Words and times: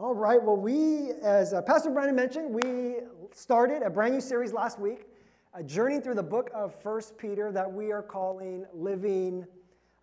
All 0.00 0.14
right, 0.14 0.42
well, 0.42 0.56
we, 0.56 1.10
as 1.22 1.52
uh, 1.52 1.60
Pastor 1.60 1.90
Brandon 1.90 2.16
mentioned, 2.16 2.54
we 2.54 3.00
started 3.34 3.82
a 3.82 3.90
brand 3.90 4.14
new 4.14 4.20
series 4.22 4.50
last 4.50 4.78
week, 4.78 5.04
a 5.52 5.62
journey 5.62 6.00
through 6.00 6.14
the 6.14 6.22
book 6.22 6.48
of 6.54 6.74
First 6.74 7.18
Peter 7.18 7.52
that 7.52 7.70
we 7.70 7.92
are 7.92 8.00
calling 8.00 8.64
Living 8.72 9.44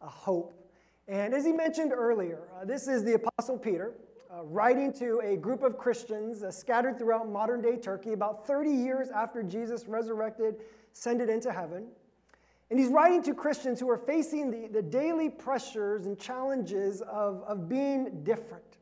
a 0.02 0.08
Hope. 0.08 0.54
And 1.08 1.34
as 1.34 1.46
he 1.46 1.52
mentioned 1.52 1.94
earlier, 1.94 2.44
uh, 2.56 2.64
this 2.64 2.88
is 2.88 3.04
the 3.04 3.16
Apostle 3.16 3.58
Peter 3.58 3.96
uh, 4.32 4.44
writing 4.44 4.94
to 5.00 5.20
a 5.26 5.36
group 5.36 5.64
of 5.64 5.80
Christians 5.80 6.44
uh, 6.44 6.52
scattered 6.52 7.00
throughout 7.00 7.28
modern 7.28 7.60
day 7.60 7.76
Turkey 7.76 8.14
about 8.14 8.46
30 8.46 8.70
years 8.70 9.10
after 9.10 9.42
Jesus 9.42 9.88
resurrected, 9.88 10.58
ascended 10.94 11.28
into 11.28 11.52
heaven. 11.52 11.88
And 12.70 12.78
he's 12.78 12.90
writing 12.90 13.24
to 13.24 13.34
Christians 13.34 13.80
who 13.80 13.90
are 13.90 13.98
facing 13.98 14.52
the, 14.52 14.68
the 14.68 14.84
daily 14.84 15.32
pressures 15.32 16.06
and 16.06 16.20
challenges 16.20 17.02
of, 17.02 17.42
of 17.48 17.68
being 17.68 18.24
different 18.24 18.78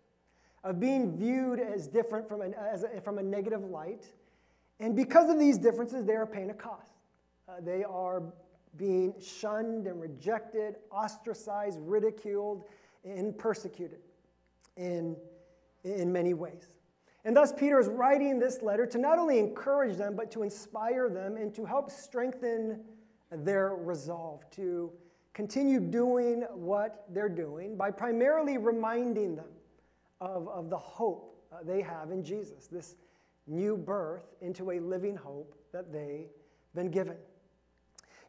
of 0.65 0.79
being 0.79 1.15
viewed 1.15 1.59
as 1.59 1.87
different 1.87 2.27
from, 2.27 2.41
an, 2.41 2.55
as 2.55 2.83
a, 2.83 2.99
from 3.01 3.19
a 3.19 3.23
negative 3.23 3.63
light. 3.63 4.03
And 4.79 4.95
because 4.95 5.29
of 5.29 5.39
these 5.39 5.59
differences, 5.59 6.05
they 6.05 6.15
are 6.15 6.25
paying 6.25 6.49
a 6.49 6.55
cost. 6.55 6.91
Uh, 7.47 7.53
they 7.61 7.83
are 7.83 8.23
being 8.75 9.13
shunned 9.21 9.85
and 9.85 10.01
rejected, 10.01 10.75
ostracized, 10.91 11.79
ridiculed, 11.81 12.65
and 13.05 13.37
persecuted 13.37 13.99
in, 14.75 15.15
in 15.83 16.11
many 16.11 16.33
ways. 16.33 16.67
And 17.23 17.37
thus, 17.37 17.53
Peter 17.53 17.79
is 17.79 17.87
writing 17.87 18.39
this 18.39 18.61
letter 18.63 18.87
to 18.87 18.97
not 18.97 19.19
only 19.19 19.37
encourage 19.37 19.97
them, 19.97 20.15
but 20.15 20.31
to 20.31 20.41
inspire 20.41 21.09
them 21.09 21.37
and 21.37 21.53
to 21.55 21.63
help 21.63 21.91
strengthen 21.91 22.81
their 23.31 23.75
resolve 23.75 24.49
to 24.51 24.91
continue 25.33 25.79
doing 25.79 26.41
what 26.53 27.05
they're 27.11 27.29
doing 27.29 27.77
by 27.77 27.91
primarily 27.91 28.57
reminding 28.57 29.35
them 29.35 29.45
of, 30.21 30.47
of 30.47 30.69
the 30.69 30.77
hope 30.77 31.35
uh, 31.51 31.57
they 31.63 31.81
have 31.81 32.11
in 32.11 32.23
Jesus, 32.23 32.67
this 32.67 32.95
new 33.47 33.77
birth 33.77 34.33
into 34.41 34.71
a 34.71 34.79
living 34.79 35.15
hope 35.15 35.55
that 35.71 35.91
they've 35.91 36.29
been 36.73 36.89
given. 36.89 37.15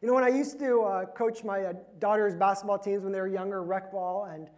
You 0.01 0.07
know, 0.07 0.13
when 0.13 0.23
I 0.23 0.29
used 0.29 0.59
to 0.59 0.81
uh, 0.81 1.05
coach 1.05 1.43
my 1.43 1.63
uh, 1.63 1.73
daughter's 1.99 2.35
basketball 2.35 2.77
teams 2.77 3.03
when 3.03 3.11
they 3.11 3.19
were 3.19 3.27
younger, 3.27 3.63
rec 3.63 3.91
ball, 3.91 4.25
and 4.25 4.49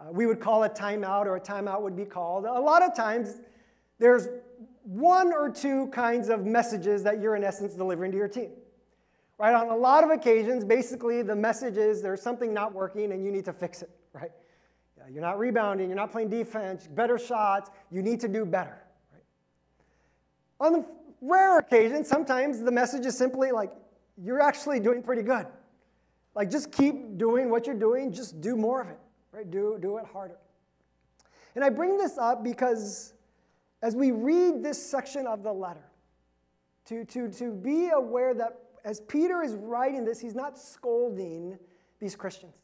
uh, 0.00 0.10
we 0.10 0.26
would 0.26 0.40
call 0.40 0.64
a 0.64 0.70
timeout 0.70 1.26
or 1.26 1.36
a 1.36 1.40
timeout 1.40 1.80
would 1.82 1.96
be 1.96 2.04
called, 2.04 2.44
a 2.44 2.60
lot 2.60 2.82
of 2.82 2.94
times 2.94 3.40
there's 3.98 4.28
one 4.82 5.32
or 5.32 5.48
two 5.48 5.86
kinds 5.88 6.28
of 6.28 6.44
messages 6.44 7.04
that 7.04 7.20
you're 7.20 7.36
in 7.36 7.44
essence 7.44 7.74
delivering 7.74 8.10
to 8.10 8.18
your 8.18 8.28
team. 8.28 8.50
Right? 9.38 9.54
On 9.54 9.68
a 9.68 9.76
lot 9.76 10.02
of 10.02 10.10
occasions, 10.10 10.64
basically 10.64 11.22
the 11.22 11.36
message 11.36 11.76
is 11.76 12.02
there's 12.02 12.20
something 12.20 12.52
not 12.52 12.74
working 12.74 13.12
and 13.12 13.24
you 13.24 13.30
need 13.30 13.44
to 13.44 13.52
fix 13.52 13.82
it, 13.82 13.90
right? 14.12 14.32
You're 15.08 15.22
not 15.22 15.38
rebounding, 15.38 15.88
you're 15.88 15.96
not 15.96 16.12
playing 16.12 16.28
defense, 16.28 16.86
better 16.86 17.18
shots, 17.18 17.70
you 17.90 18.02
need 18.02 18.20
to 18.20 18.28
do 18.28 18.44
better. 18.44 18.78
Right? 19.12 19.22
On 20.66 20.72
the 20.72 20.86
rare 21.20 21.58
occasion, 21.58 22.04
sometimes 22.04 22.60
the 22.60 22.70
message 22.70 23.06
is 23.06 23.16
simply 23.16 23.50
like, 23.52 23.72
you're 24.22 24.40
actually 24.40 24.80
doing 24.80 25.02
pretty 25.02 25.22
good. 25.22 25.46
Like, 26.34 26.50
just 26.50 26.70
keep 26.70 27.18
doing 27.18 27.50
what 27.50 27.66
you're 27.66 27.74
doing, 27.74 28.12
just 28.12 28.40
do 28.40 28.56
more 28.56 28.80
of 28.82 28.88
it, 28.88 28.98
right? 29.32 29.50
Do, 29.50 29.78
do 29.80 29.98
it 29.98 30.04
harder. 30.06 30.38
And 31.54 31.64
I 31.64 31.70
bring 31.70 31.98
this 31.98 32.18
up 32.18 32.44
because 32.44 33.14
as 33.82 33.96
we 33.96 34.12
read 34.12 34.62
this 34.62 34.84
section 34.84 35.26
of 35.26 35.42
the 35.42 35.52
letter, 35.52 35.84
to, 36.86 37.04
to, 37.06 37.28
to 37.28 37.52
be 37.52 37.90
aware 37.90 38.34
that 38.34 38.58
as 38.84 39.00
Peter 39.00 39.42
is 39.42 39.54
writing 39.54 40.04
this, 40.04 40.20
he's 40.20 40.34
not 40.34 40.58
scolding 40.58 41.58
these 41.98 42.16
Christians. 42.16 42.54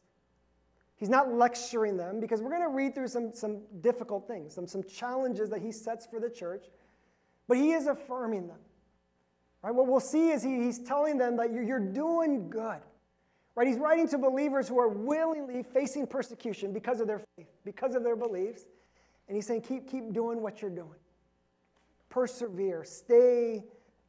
He's 0.97 1.11
not 1.11 1.33
lecturing 1.33 1.97
them 1.97 2.21
because 2.21 2.41
we're 2.41 2.51
going 2.51 2.63
to 2.63 2.69
read 2.69 2.95
through 2.95 3.09
some, 3.09 3.33
some 3.35 3.59
difficult 3.81 4.27
things, 4.27 4.55
some, 4.55 4.67
some 4.67 4.83
challenges 4.83 5.51
that 5.51 5.61
he 5.61 5.71
sets 5.71 6.07
for 6.07 6.19
the 6.19 6.31
church, 6.31 6.67
but 7.49 7.59
he 7.59 7.73
is 7.73 7.87
affirming 7.87 8.47
them. 8.47 8.59
Right? 9.63 9.75
What 9.75 9.87
we'll 9.87 10.01
see 10.01 10.31
is 10.31 10.43
he, 10.43 10.63
he's 10.63 10.79
telling 10.79 11.19
them 11.19 11.37
that 11.37 11.53
you're, 11.53 11.63
you're 11.63 11.81
doing 11.81 12.49
good. 12.49 12.81
Right? 13.55 13.67
He's 13.67 13.79
writing 13.79 14.09
to 14.09 14.19
believers 14.19 14.69
who 14.69 14.79
are 14.79 14.89
willingly 14.89 15.63
facing 15.63 16.07
persecution 16.07 16.73
because 16.73 17.01
of 17.01 17.07
their 17.07 17.23
faith, 17.37 17.49
because 17.65 17.95
of 17.95 18.03
their 18.03 18.17
beliefs. 18.17 18.65
And 19.29 19.37
he's 19.37 19.47
saying, 19.47 19.63
keep, 19.63 19.91
keep 19.91 20.13
doing 20.13 20.41
what 20.41 20.63
you're 20.63 20.71
doing. 20.71 20.99
Persevere, 22.09 22.85
stay 22.85 23.65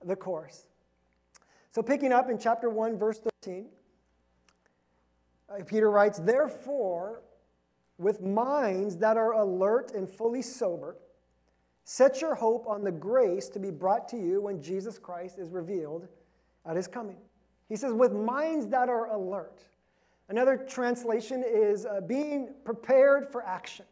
the 0.06 0.16
course. 0.16 0.68
So, 1.72 1.82
picking 1.82 2.12
up 2.12 2.30
in 2.30 2.38
chapter 2.38 2.70
1, 2.70 2.98
verse 2.98 3.20
13. 3.44 3.68
Uh, 5.50 5.64
Peter 5.66 5.90
writes, 5.90 6.20
Therefore, 6.20 7.22
with 7.98 8.22
minds 8.22 8.98
that 8.98 9.18
are 9.18 9.34
alert 9.34 9.92
and 9.92 10.10
fully 10.10 10.42
sober, 10.42 10.98
set 11.84 12.22
your 12.22 12.36
hope 12.36 12.68
on 12.68 12.84
the 12.84 12.92
grace 12.92 13.50
to 13.50 13.60
be 13.60 13.72
brought 13.72 14.08
to 14.10 14.18
you 14.18 14.42
when 14.42 14.62
Jesus 14.62 15.00
Christ 15.00 15.40
is 15.40 15.50
revealed 15.50 16.08
at 16.66 16.76
his 16.76 16.88
coming. 16.88 17.18
He 17.70 17.76
says, 17.76 17.94
with 17.94 18.14
minds 18.14 18.68
that 18.68 18.90
are 18.90 19.14
alert. 19.14 19.64
Another 20.30 20.58
translation 20.58 21.44
is 21.46 21.86
uh, 21.86 22.02
being 22.02 22.54
prepared 22.66 23.32
for 23.32 23.44
action. 23.44 23.86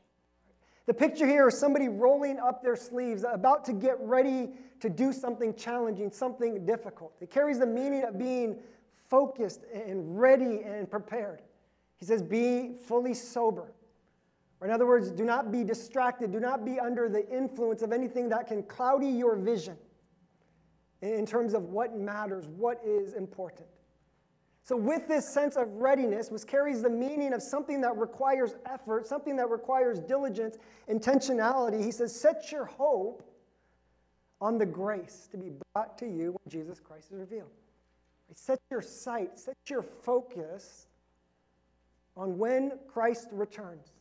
The 0.86 0.94
picture 0.94 1.26
here 1.26 1.48
is 1.48 1.58
somebody 1.58 1.88
rolling 1.88 2.40
up 2.40 2.62
their 2.62 2.76
sleeves, 2.76 3.24
about 3.30 3.66
to 3.66 3.74
get 3.74 3.96
ready 4.02 4.50
to 4.82 4.90
do 4.90 5.12
something 5.12 5.56
challenging, 5.56 6.12
something 6.12 6.66
difficult. 6.66 7.14
It 7.22 7.32
carries 7.32 7.60
the 7.60 7.66
meaning 7.66 8.04
of 8.04 8.20
being 8.20 8.58
focused 9.10 9.62
and 9.74 10.20
ready 10.20 10.62
and 10.64 10.90
prepared. 10.90 11.42
He 11.98 12.06
says, 12.06 12.22
Be 12.22 12.74
fully 12.88 13.14
sober. 13.14 13.74
Or, 14.62 14.68
in 14.68 14.74
other 14.74 14.86
words, 14.86 15.12
do 15.12 15.26
not 15.26 15.52
be 15.52 15.64
distracted. 15.64 16.32
Do 16.32 16.40
not 16.40 16.64
be 16.66 16.80
under 16.80 17.10
the 17.10 17.28
influence 17.30 17.82
of 17.82 17.92
anything 17.92 18.30
that 18.30 18.48
can 18.48 18.64
cloudy 18.64 19.08
your 19.08 19.36
vision 19.36 19.78
in 21.02 21.26
terms 21.26 21.54
of 21.54 21.66
what 21.66 21.98
matters, 21.98 22.48
what 22.48 22.80
is 22.86 23.14
important. 23.14 23.68
So, 24.64 24.76
with 24.76 25.08
this 25.08 25.28
sense 25.28 25.58
of 25.58 25.72
readiness, 25.76 26.32
which 26.32 26.48
carries 26.48 26.82
the 26.82 26.90
meaning 26.90 27.34
of 27.34 27.44
something 27.44 27.82
that 27.82 27.96
requires 27.98 28.56
effort, 28.66 29.06
something 29.06 29.36
that 29.36 29.50
requires 29.50 30.00
diligence, 30.00 30.58
intentionality, 30.90 31.84
he 31.84 31.92
says, 31.92 32.20
Set 32.20 32.52
your 32.52 32.66
hope 32.66 33.22
on 34.42 34.58
the 34.58 34.66
grace 34.66 35.28
to 35.32 35.38
be 35.38 35.52
brought 35.74 35.98
to 36.00 36.08
you 36.08 36.32
when 36.32 36.50
Jesus 36.50 36.80
Christ 36.80 37.12
is 37.12 37.20
revealed. 37.20 37.52
Set 38.34 38.60
your 38.70 38.82
sight, 38.82 39.40
set 39.40 39.56
your 39.68 39.82
focus 39.82 40.88
on 42.18 42.38
when 42.38 42.74
Christ 42.88 43.28
returns 43.32 43.92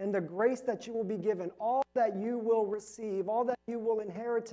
and 0.00 0.12
the 0.14 0.20
grace 0.20 0.60
that 0.62 0.86
you 0.86 0.92
will 0.92 1.04
be 1.04 1.16
given, 1.16 1.50
all 1.60 1.82
that 1.94 2.16
you 2.16 2.38
will 2.38 2.66
receive, 2.66 3.28
all 3.28 3.44
that 3.44 3.58
you 3.68 3.78
will 3.78 4.00
inherit, 4.00 4.52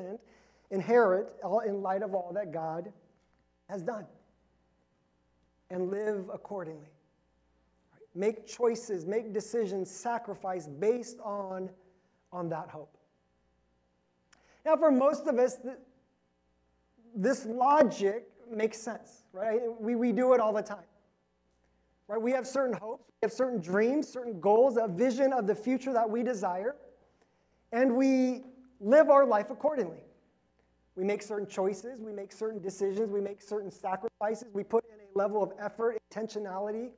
inherit 0.70 1.34
all 1.44 1.62
in 1.62 1.82
light 1.82 2.04
of 2.04 2.14
all 2.14 2.32
that 2.34 2.52
God 2.52 2.92
has 3.68 3.82
done. 3.82 4.06
And 5.72 5.90
live 5.90 6.30
accordingly. 6.34 6.90
Make 8.16 8.48
choices, 8.48 9.06
make 9.06 9.34
decisions, 9.34 9.90
sacrifice 9.90 10.68
based 10.68 11.20
on, 11.24 11.70
on 12.32 12.50
that 12.50 12.70
hope. 12.70 12.96
Now, 14.66 14.76
for 14.76 14.92
most 14.92 15.28
of 15.28 15.38
us, 15.38 15.58
this 17.16 17.46
logic 17.46 18.28
makes 18.52 18.78
sense, 18.78 19.24
right? 19.34 19.60
We, 19.80 19.96
we 19.96 20.12
do 20.12 20.34
it 20.34 20.40
all 20.40 20.54
the 20.54 20.62
time. 20.62 20.86
Right? 22.08 22.22
We 22.22 22.32
have 22.32 22.48
certain 22.48 22.76
hopes, 22.76 23.04
we 23.22 23.26
have 23.28 23.34
certain 23.34 23.62
dreams, 23.62 24.08
certain 24.08 24.40
goals, 24.40 24.78
a 24.78 24.88
vision 24.88 25.32
of 25.32 25.46
the 25.46 25.56
future 25.56 25.94
that 25.94 26.10
we 26.10 26.24
desire, 26.24 26.76
and 27.72 27.96
we 27.96 28.44
live 28.80 29.10
our 29.10 29.26
life 29.26 29.52
accordingly. 29.52 30.04
We 30.96 31.04
make 31.04 31.22
certain 31.22 31.48
choices, 31.48 32.02
we 32.02 32.12
make 32.12 32.32
certain 32.32 32.60
decisions, 32.62 33.12
we 33.12 33.22
make 33.22 33.42
certain 33.42 33.72
sacrifices, 33.72 34.50
we 34.54 34.64
put 34.64 34.84
in 34.86 35.00
a 35.00 35.18
level 35.18 35.42
of 35.42 35.54
effort, 35.60 35.98
intentionality 36.12 36.90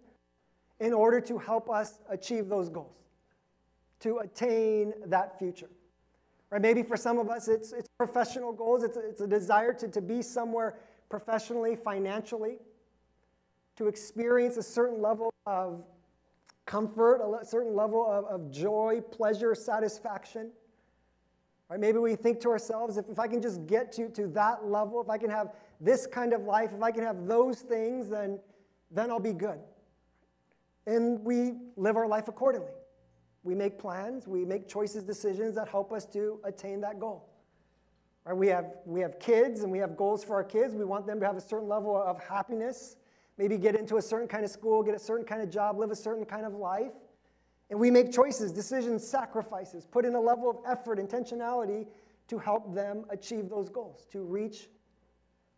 in 0.80 0.94
order 0.94 1.22
to 1.22 1.38
help 1.38 1.70
us 1.70 2.00
achieve 2.10 2.48
those 2.48 2.70
goals, 2.70 2.96
to 4.00 4.20
attain 4.20 4.94
that 5.06 5.38
future. 5.38 5.70
Right? 6.50 6.62
Maybe 6.62 6.84
for 6.84 6.98
some 6.98 7.20
of 7.20 7.30
us, 7.30 7.48
it's, 7.48 7.74
it's 7.74 7.88
professional 7.98 8.52
goals, 8.54 8.84
it's 8.84 8.98
it's 8.98 9.22
a 9.22 9.28
desire 9.28 9.74
to, 9.74 9.88
to 9.88 10.02
be 10.02 10.22
somewhere 10.22 10.80
professionally, 11.12 11.76
financially, 11.76 12.58
to 13.76 13.88
experience 13.88 14.58
a 14.58 14.64
certain 14.64 15.02
level 15.02 15.32
of 15.46 15.84
comfort, 16.66 17.22
a 17.40 17.46
certain 17.46 17.76
level 17.76 18.06
of, 18.10 18.26
of 18.26 18.52
joy, 18.52 19.02
pleasure, 19.12 19.54
satisfaction. 19.54 20.50
Right? 21.70 21.80
Maybe 21.80 22.00
we 22.00 22.16
think 22.16 22.40
to 22.42 22.50
ourselves, 22.50 22.98
if, 22.98 23.08
if 23.10 23.20
I 23.20 23.28
can 23.28 23.42
just 23.42 23.68
get 23.68 23.92
to, 23.94 24.10
to 24.10 24.28
that 24.30 24.66
level, 24.66 25.02
if 25.02 25.10
I 25.10 25.18
can 25.18 25.30
have 25.30 25.54
this 25.80 26.08
kind 26.08 26.34
of 26.34 26.44
life, 26.44 26.72
if 26.74 26.82
I 26.82 26.92
can 26.92 27.04
have 27.04 27.28
those 27.28 27.60
things, 27.60 28.10
then, 28.10 28.40
then 28.90 29.12
I'll 29.12 29.20
be 29.20 29.34
good. 29.34 29.60
And 30.88 31.24
we 31.24 31.54
live 31.76 31.98
our 31.98 32.08
life 32.08 32.28
accordingly. 32.28 32.72
We 33.44 33.56
make 33.56 33.80
plans, 33.80 34.28
we 34.28 34.46
make 34.46 34.68
choices, 34.68 35.04
decisions 35.04 35.56
that 35.56 35.68
help 35.68 35.92
us 35.92 36.06
to 36.08 36.40
attain 36.44 36.82
that 36.82 37.00
goal. 37.00 37.31
Right? 38.26 38.36
We, 38.36 38.48
have, 38.48 38.66
we 38.86 39.02
have 39.02 39.20
kids 39.20 39.64
and 39.64 39.72
we 39.72 39.80
have 39.80 39.96
goals 39.98 40.24
for 40.24 40.36
our 40.36 40.44
kids. 40.44 40.76
We 40.76 40.86
want 40.86 41.08
them 41.08 41.20
to 41.20 41.26
have 41.26 41.38
a 41.38 41.42
certain 41.42 41.68
level 41.68 41.96
of 41.96 42.24
happiness 42.24 42.98
maybe 43.42 43.58
get 43.58 43.76
into 43.76 43.98
a 43.98 44.02
certain 44.02 44.28
kind 44.28 44.44
of 44.46 44.52
school, 44.52 44.84
get 44.84 44.94
a 44.94 45.00
certain 45.00 45.26
kind 45.26 45.42
of 45.42 45.50
job, 45.50 45.80
live 45.80 45.90
a 45.90 45.96
certain 45.96 46.26
kind 46.26 46.46
of 46.46 46.54
life. 46.54 46.92
And 47.72 47.80
we 47.80 47.90
make 47.90 48.12
choices, 48.12 48.52
decisions, 48.52 49.08
sacrifices, 49.08 49.86
put 49.86 50.06
in 50.06 50.14
a 50.14 50.20
level 50.20 50.48
of 50.48 50.58
effort, 50.68 51.00
intentionality 51.00 51.88
to 52.28 52.38
help 52.38 52.76
them 52.76 53.06
achieve 53.10 53.50
those 53.50 53.68
goals, 53.68 54.06
to 54.12 54.22
reach 54.22 54.70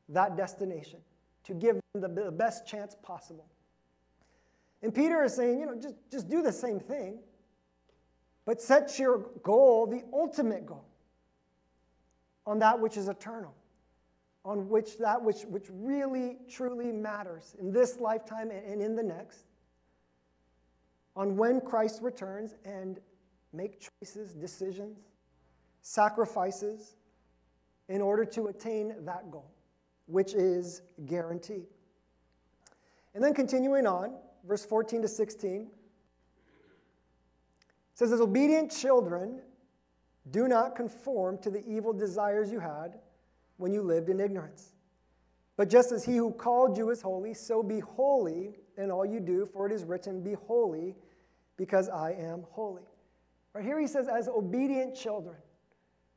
that 0.07 0.37
destination, 0.37 0.99
to 1.43 1.53
give 1.53 1.77
them 1.93 2.15
the 2.15 2.31
best 2.31 2.65
chance 2.65 2.95
possible. 3.03 3.47
And 4.81 4.93
Peter 4.93 5.21
is 5.23 5.33
saying, 5.33 5.59
you 5.59 5.65
know, 5.65 5.75
just, 5.75 5.95
just 6.09 6.29
do 6.29 6.41
the 6.41 6.53
same 6.53 6.79
thing, 6.79 7.19
but 8.45 8.61
set 8.61 8.97
your 8.97 9.29
goal, 9.41 9.87
the 9.87 10.03
ultimate 10.13 10.65
goal, 10.65 10.85
on 12.45 12.59
that 12.59 12.79
which 12.79 12.97
is 12.97 13.07
eternal, 13.07 13.53
on 14.45 14.69
which 14.69 14.97
that 14.97 15.21
which, 15.21 15.43
which 15.43 15.67
really, 15.71 16.37
truly 16.49 16.91
matters 16.91 17.55
in 17.59 17.71
this 17.71 17.99
lifetime 17.99 18.51
and 18.51 18.81
in 18.81 18.95
the 18.95 19.03
next, 19.03 19.45
on 21.15 21.37
when 21.37 21.61
Christ 21.61 22.01
returns 22.01 22.55
and 22.65 22.99
make 23.53 23.79
choices, 23.79 24.33
decisions, 24.33 24.97
sacrifices 25.81 26.95
in 27.89 28.01
order 28.01 28.25
to 28.25 28.47
attain 28.47 28.95
that 29.05 29.29
goal, 29.31 29.51
which 30.07 30.33
is 30.33 30.81
guaranteed. 31.05 31.67
And 33.13 33.23
then 33.23 33.33
continuing 33.33 33.85
on, 33.85 34.15
verse 34.45 34.65
14 34.65 35.03
to 35.03 35.07
16 35.07 35.69
says, 37.93 38.11
As 38.11 38.21
obedient 38.21 38.71
children, 38.71 39.41
do 40.31 40.47
not 40.47 40.75
conform 40.75 41.37
to 41.39 41.49
the 41.49 41.65
evil 41.67 41.93
desires 41.93 42.51
you 42.51 42.59
had 42.59 42.99
when 43.57 43.73
you 43.73 43.81
lived 43.81 44.09
in 44.09 44.19
ignorance. 44.19 44.73
But 45.55 45.69
just 45.69 45.91
as 45.91 46.03
he 46.03 46.15
who 46.15 46.31
called 46.31 46.77
you 46.77 46.89
is 46.89 47.01
holy, 47.01 47.33
so 47.33 47.61
be 47.61 47.79
holy 47.79 48.55
in 48.77 48.89
all 48.89 49.05
you 49.05 49.19
do, 49.19 49.45
for 49.45 49.67
it 49.67 49.71
is 49.71 49.83
written, 49.83 50.21
Be 50.21 50.33
holy, 50.33 50.95
because 51.57 51.89
I 51.89 52.13
am 52.13 52.45
holy. 52.49 52.83
Right 53.53 53.63
here 53.63 53.79
he 53.79 53.87
says, 53.87 54.07
as 54.07 54.27
obedient 54.27 54.95
children. 54.95 55.35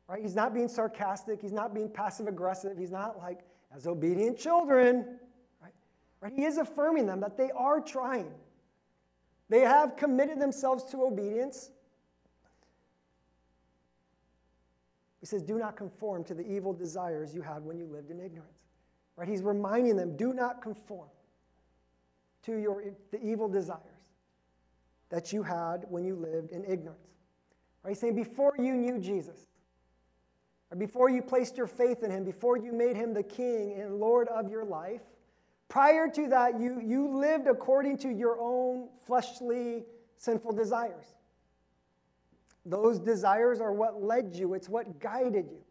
Right? 0.08 0.22
He's 0.22 0.34
not 0.34 0.54
being 0.54 0.68
sarcastic, 0.68 1.42
he's 1.42 1.52
not 1.52 1.74
being 1.74 1.90
passive 1.90 2.28
aggressive, 2.28 2.78
he's 2.78 2.92
not 2.92 3.18
like, 3.18 3.40
as 3.74 3.86
obedient 3.86 4.38
children. 4.38 5.18
Right? 5.60 5.74
Right? 6.20 6.32
He 6.32 6.44
is 6.44 6.56
affirming 6.58 7.06
them 7.06 7.20
that 7.20 7.36
they 7.36 7.50
are 7.50 7.80
trying. 7.80 8.32
They 9.48 9.60
have 9.60 9.96
committed 9.96 10.40
themselves 10.40 10.84
to 10.92 11.04
obedience. 11.04 11.70
He 15.26 15.28
says, 15.28 15.42
Do 15.42 15.58
not 15.58 15.74
conform 15.74 16.22
to 16.26 16.34
the 16.34 16.46
evil 16.46 16.72
desires 16.72 17.34
you 17.34 17.42
had 17.42 17.64
when 17.64 17.76
you 17.76 17.86
lived 17.86 18.12
in 18.12 18.20
ignorance. 18.20 18.60
Right? 19.16 19.26
He's 19.26 19.42
reminding 19.42 19.96
them, 19.96 20.16
do 20.16 20.32
not 20.32 20.62
conform 20.62 21.08
to 22.44 22.56
your, 22.56 22.84
the 23.10 23.20
evil 23.20 23.48
desires 23.48 23.80
that 25.08 25.32
you 25.32 25.42
had 25.42 25.84
when 25.88 26.04
you 26.04 26.14
lived 26.14 26.52
in 26.52 26.64
ignorance. 26.64 27.08
Right? 27.82 27.90
He's 27.90 27.98
saying, 27.98 28.14
before 28.14 28.54
you 28.56 28.74
knew 28.74 29.00
Jesus, 29.00 29.48
or 30.70 30.76
before 30.76 31.10
you 31.10 31.22
placed 31.22 31.56
your 31.56 31.66
faith 31.66 32.04
in 32.04 32.12
him, 32.12 32.22
before 32.22 32.56
you 32.56 32.72
made 32.72 32.94
him 32.94 33.12
the 33.12 33.24
king 33.24 33.80
and 33.80 33.96
Lord 33.96 34.28
of 34.28 34.48
your 34.48 34.64
life, 34.64 35.02
prior 35.68 36.08
to 36.08 36.28
that, 36.28 36.60
you, 36.60 36.80
you 36.80 37.08
lived 37.08 37.48
according 37.48 37.98
to 37.98 38.10
your 38.10 38.38
own 38.40 38.90
fleshly, 39.04 39.86
sinful 40.18 40.52
desires. 40.52 41.16
Those 42.66 42.98
desires 42.98 43.60
are 43.60 43.72
what 43.72 44.02
led 44.02 44.34
you, 44.34 44.54
it's 44.54 44.68
what 44.68 44.98
guided 44.98 45.46
you. 45.50 45.62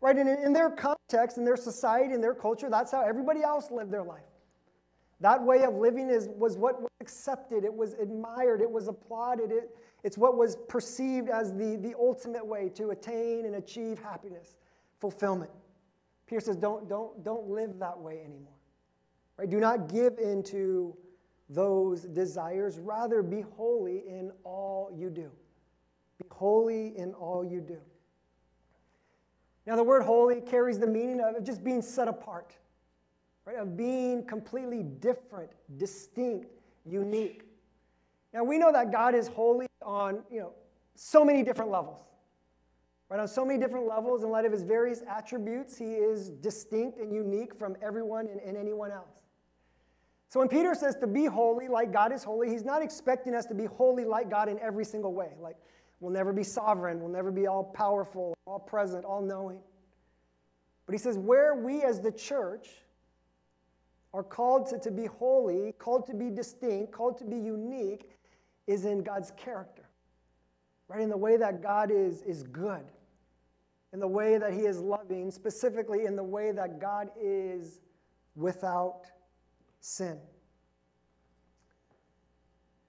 Right? 0.00 0.16
And 0.16 0.28
in 0.28 0.52
their 0.52 0.70
context, 0.70 1.38
in 1.38 1.44
their 1.44 1.56
society, 1.56 2.14
in 2.14 2.20
their 2.20 2.34
culture, 2.34 2.70
that's 2.70 2.92
how 2.92 3.02
everybody 3.02 3.42
else 3.42 3.70
lived 3.70 3.90
their 3.90 4.04
life. 4.04 4.22
That 5.20 5.42
way 5.42 5.62
of 5.64 5.74
living 5.74 6.10
is, 6.10 6.28
was 6.36 6.56
what 6.56 6.82
was 6.82 6.90
accepted, 7.00 7.64
it 7.64 7.74
was 7.74 7.94
admired, 7.94 8.60
it 8.60 8.70
was 8.70 8.88
applauded, 8.88 9.50
it, 9.50 9.70
it's 10.02 10.18
what 10.18 10.36
was 10.36 10.56
perceived 10.68 11.30
as 11.30 11.52
the, 11.52 11.76
the 11.76 11.94
ultimate 11.98 12.46
way 12.46 12.68
to 12.74 12.90
attain 12.90 13.46
and 13.46 13.56
achieve 13.56 13.98
happiness, 13.98 14.56
fulfillment. 15.00 15.50
Peter 16.26 16.40
says, 16.40 16.56
don't, 16.56 16.88
don't, 16.88 17.24
don't 17.24 17.48
live 17.48 17.78
that 17.78 17.98
way 17.98 18.20
anymore. 18.24 18.52
Right? 19.38 19.48
Do 19.48 19.58
not 19.58 19.88
give 19.88 20.18
into 20.18 20.96
those 21.48 22.02
desires. 22.02 22.78
Rather, 22.78 23.22
be 23.22 23.42
holy 23.56 24.04
in 24.06 24.30
all 24.44 24.90
you 24.94 25.10
do. 25.10 25.30
Holy 26.34 26.98
in 26.98 27.14
all 27.14 27.44
you 27.44 27.60
do. 27.60 27.78
Now, 29.66 29.76
the 29.76 29.84
word 29.84 30.02
holy 30.02 30.40
carries 30.40 30.80
the 30.80 30.86
meaning 30.86 31.20
of 31.20 31.42
just 31.44 31.62
being 31.62 31.80
set 31.80 32.08
apart, 32.08 32.56
right? 33.44 33.56
Of 33.56 33.76
being 33.76 34.26
completely 34.26 34.82
different, 34.82 35.50
distinct, 35.76 36.48
unique. 36.84 37.44
Now, 38.32 38.42
we 38.42 38.58
know 38.58 38.72
that 38.72 38.90
God 38.90 39.14
is 39.14 39.28
holy 39.28 39.68
on, 39.80 40.24
you 40.28 40.40
know, 40.40 40.52
so 40.96 41.24
many 41.24 41.44
different 41.44 41.70
levels. 41.70 42.00
Right? 43.08 43.20
On 43.20 43.28
so 43.28 43.44
many 43.44 43.60
different 43.60 43.86
levels, 43.86 44.24
in 44.24 44.30
light 44.30 44.44
of 44.44 44.50
his 44.50 44.64
various 44.64 45.02
attributes, 45.08 45.78
he 45.78 45.92
is 45.92 46.30
distinct 46.30 46.98
and 46.98 47.14
unique 47.14 47.54
from 47.54 47.76
everyone 47.80 48.26
and, 48.26 48.40
and 48.40 48.56
anyone 48.56 48.90
else. 48.90 49.20
So 50.30 50.40
when 50.40 50.48
Peter 50.48 50.74
says 50.74 50.96
to 50.96 51.06
be 51.06 51.26
holy 51.26 51.68
like 51.68 51.92
God 51.92 52.12
is 52.12 52.24
holy, 52.24 52.50
he's 52.50 52.64
not 52.64 52.82
expecting 52.82 53.36
us 53.36 53.46
to 53.46 53.54
be 53.54 53.66
holy 53.66 54.04
like 54.04 54.28
God 54.28 54.48
in 54.48 54.58
every 54.58 54.84
single 54.84 55.14
way. 55.14 55.30
Like, 55.40 55.56
we'll 56.00 56.12
never 56.12 56.32
be 56.32 56.44
sovereign, 56.44 57.00
we'll 57.00 57.12
never 57.12 57.30
be 57.30 57.46
all 57.46 57.64
powerful, 57.64 58.36
all 58.46 58.58
present, 58.58 59.04
all 59.04 59.22
knowing. 59.22 59.60
But 60.86 60.92
he 60.92 60.98
says, 60.98 61.18
where 61.18 61.54
we 61.54 61.82
as 61.82 62.00
the 62.00 62.12
church 62.12 62.68
are 64.12 64.22
called 64.22 64.68
to, 64.68 64.78
to 64.78 64.90
be 64.90 65.06
holy, 65.06 65.72
called 65.72 66.06
to 66.06 66.14
be 66.14 66.30
distinct, 66.30 66.92
called 66.92 67.18
to 67.18 67.24
be 67.24 67.36
unique, 67.36 68.10
is 68.66 68.84
in 68.84 69.02
God's 69.02 69.32
character, 69.36 69.88
right? 70.88 71.00
In 71.00 71.08
the 71.08 71.16
way 71.16 71.36
that 71.36 71.62
God 71.62 71.90
is, 71.90 72.22
is 72.22 72.42
good, 72.44 72.84
in 73.92 74.00
the 74.00 74.08
way 74.08 74.38
that 74.38 74.52
He 74.52 74.60
is 74.60 74.80
loving, 74.80 75.30
specifically 75.30 76.04
in 76.04 76.16
the 76.16 76.22
way 76.24 76.52
that 76.52 76.80
God 76.80 77.10
is 77.20 77.80
without 78.36 79.02
sin. 79.80 80.18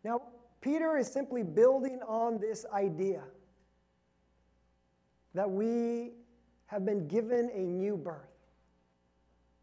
Now, 0.03 0.21
Peter 0.65 0.97
is 0.97 1.05
simply 1.05 1.43
building 1.43 1.99
on 2.07 2.39
this 2.39 2.65
idea 2.73 3.21
that 5.35 5.47
we 5.47 6.13
have 6.65 6.83
been 6.83 7.07
given 7.07 7.51
a 7.53 7.59
new 7.59 7.95
birth, 7.95 8.33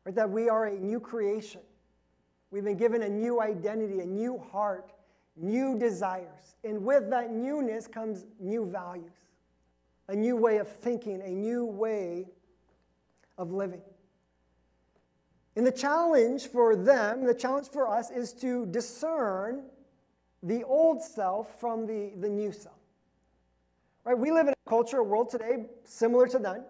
right? 0.04 0.14
that 0.14 0.30
we 0.30 0.48
are 0.48 0.66
a 0.66 0.78
new 0.78 1.00
creation. 1.00 1.60
We've 2.52 2.62
been 2.62 2.76
given 2.76 3.02
a 3.02 3.08
new 3.08 3.40
identity, 3.40 3.98
a 3.98 4.06
new 4.06 4.38
heart, 4.38 4.92
new 5.36 5.76
desires. 5.76 6.54
And 6.62 6.84
with 6.84 7.10
that 7.10 7.32
newness 7.32 7.88
comes 7.88 8.24
new 8.38 8.64
values, 8.64 9.10
a 10.06 10.14
new 10.14 10.36
way 10.36 10.58
of 10.58 10.68
thinking, 10.68 11.20
a 11.20 11.30
new 11.30 11.64
way 11.64 12.28
of 13.38 13.50
living. 13.50 13.82
And 15.56 15.66
the 15.66 15.72
challenge 15.72 16.46
for 16.46 16.76
them, 16.76 17.24
the 17.24 17.34
challenge 17.34 17.70
for 17.70 17.88
us, 17.88 18.12
is 18.12 18.32
to 18.34 18.66
discern 18.66 19.64
the 20.42 20.64
old 20.64 21.02
self 21.02 21.58
from 21.60 21.86
the, 21.86 22.12
the 22.20 22.28
new 22.28 22.52
self. 22.52 22.76
Right? 24.04 24.18
We 24.18 24.32
live 24.32 24.48
in 24.48 24.54
a 24.54 24.70
culture, 24.70 24.98
a 24.98 25.04
world 25.04 25.30
today 25.30 25.66
similar 25.84 26.26
to 26.28 26.38
then, 26.38 26.64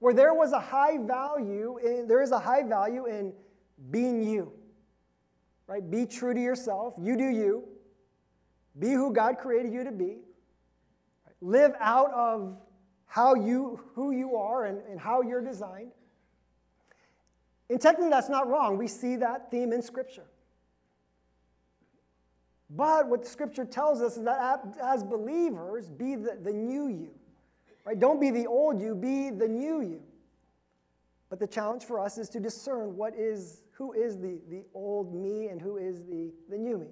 where 0.00 0.12
there 0.12 0.34
was 0.34 0.52
a 0.52 0.60
high 0.60 0.98
value, 0.98 1.78
in, 1.78 2.06
there 2.06 2.22
is 2.22 2.32
a 2.32 2.38
high 2.38 2.62
value 2.62 3.06
in 3.06 3.32
being 3.90 4.22
you. 4.22 4.52
Right? 5.66 5.88
Be 5.88 6.06
true 6.06 6.34
to 6.34 6.40
yourself. 6.40 6.94
You 7.00 7.16
do 7.16 7.28
you. 7.28 7.64
Be 8.78 8.92
who 8.92 9.12
God 9.12 9.38
created 9.38 9.72
you 9.72 9.84
to 9.84 9.92
be. 9.92 10.18
Live 11.40 11.72
out 11.80 12.12
of 12.12 12.56
how 13.06 13.34
you, 13.34 13.80
who 13.94 14.10
you 14.10 14.36
are 14.36 14.64
and, 14.64 14.80
and 14.88 14.98
how 14.98 15.22
you're 15.22 15.42
designed. 15.42 15.92
And 17.68 17.80
technically, 17.80 18.10
that's 18.10 18.28
not 18.28 18.48
wrong. 18.48 18.76
We 18.76 18.88
see 18.88 19.16
that 19.16 19.50
theme 19.50 19.72
in 19.72 19.82
Scripture. 19.82 20.24
But 22.74 23.08
what 23.08 23.26
Scripture 23.26 23.64
tells 23.64 24.00
us 24.00 24.16
is 24.16 24.24
that 24.24 24.64
as 24.82 25.04
believers, 25.04 25.90
be 25.90 26.14
the, 26.14 26.38
the 26.42 26.52
new 26.52 26.88
you. 26.88 27.10
Right? 27.84 27.98
Don't 27.98 28.20
be 28.20 28.30
the 28.30 28.46
old 28.46 28.80
you, 28.80 28.94
be 28.94 29.30
the 29.30 29.48
new 29.48 29.80
you. 29.80 30.02
But 31.28 31.38
the 31.38 31.46
challenge 31.46 31.84
for 31.84 32.00
us 32.00 32.18
is 32.18 32.28
to 32.30 32.40
discern 32.40 32.96
what 32.96 33.14
is, 33.14 33.62
who 33.72 33.92
is 33.92 34.18
the, 34.18 34.38
the 34.48 34.64
old 34.74 35.14
me 35.14 35.48
and 35.48 35.60
who 35.60 35.76
is 35.76 36.02
the, 36.02 36.30
the 36.48 36.56
new 36.56 36.78
me. 36.78 36.86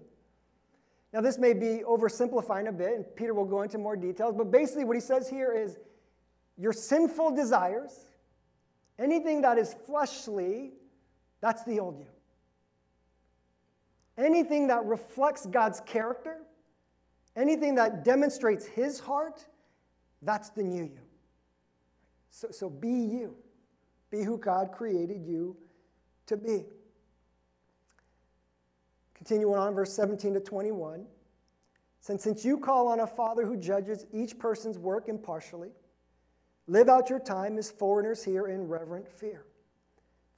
Now, 1.12 1.20
this 1.20 1.38
may 1.38 1.52
be 1.52 1.82
oversimplifying 1.86 2.68
a 2.68 2.72
bit, 2.72 2.94
and 2.94 3.04
Peter 3.16 3.34
will 3.34 3.44
go 3.44 3.62
into 3.62 3.78
more 3.78 3.96
details, 3.96 4.34
but 4.36 4.50
basically, 4.50 4.84
what 4.84 4.96
he 4.96 5.00
says 5.00 5.28
here 5.28 5.52
is 5.52 5.76
your 6.56 6.72
sinful 6.72 7.34
desires 7.34 8.10
Anything 9.00 9.40
that 9.40 9.56
is 9.56 9.74
fleshly, 9.86 10.72
that's 11.40 11.64
the 11.64 11.80
old 11.80 11.98
you. 11.98 12.06
Anything 14.18 14.66
that 14.68 14.84
reflects 14.84 15.46
God's 15.46 15.80
character, 15.80 16.38
anything 17.36 17.74
that 17.76 18.04
demonstrates 18.04 18.66
his 18.66 19.00
heart, 19.00 19.46
that's 20.22 20.50
the 20.50 20.62
new 20.62 20.84
you. 20.84 21.00
So, 22.30 22.48
so 22.50 22.70
be 22.70 22.90
you. 22.90 23.36
Be 24.10 24.22
who 24.22 24.38
God 24.38 24.72
created 24.72 25.24
you 25.24 25.56
to 26.26 26.36
be. 26.36 26.64
Continuing 29.14 29.56
on, 29.56 29.74
verse 29.74 29.92
17 29.92 30.34
to 30.34 30.40
21 30.40 31.04
Since, 32.00 32.24
since 32.24 32.44
you 32.44 32.58
call 32.58 32.88
on 32.88 33.00
a 33.00 33.06
Father 33.06 33.44
who 33.44 33.56
judges 33.56 34.06
each 34.12 34.38
person's 34.38 34.78
work 34.78 35.08
impartially, 35.08 35.70
live 36.66 36.88
out 36.88 37.10
your 37.10 37.18
time 37.18 37.58
as 37.58 37.70
foreigners 37.70 38.24
here 38.24 38.46
in 38.46 38.66
reverent 38.66 39.08
fear. 39.08 39.44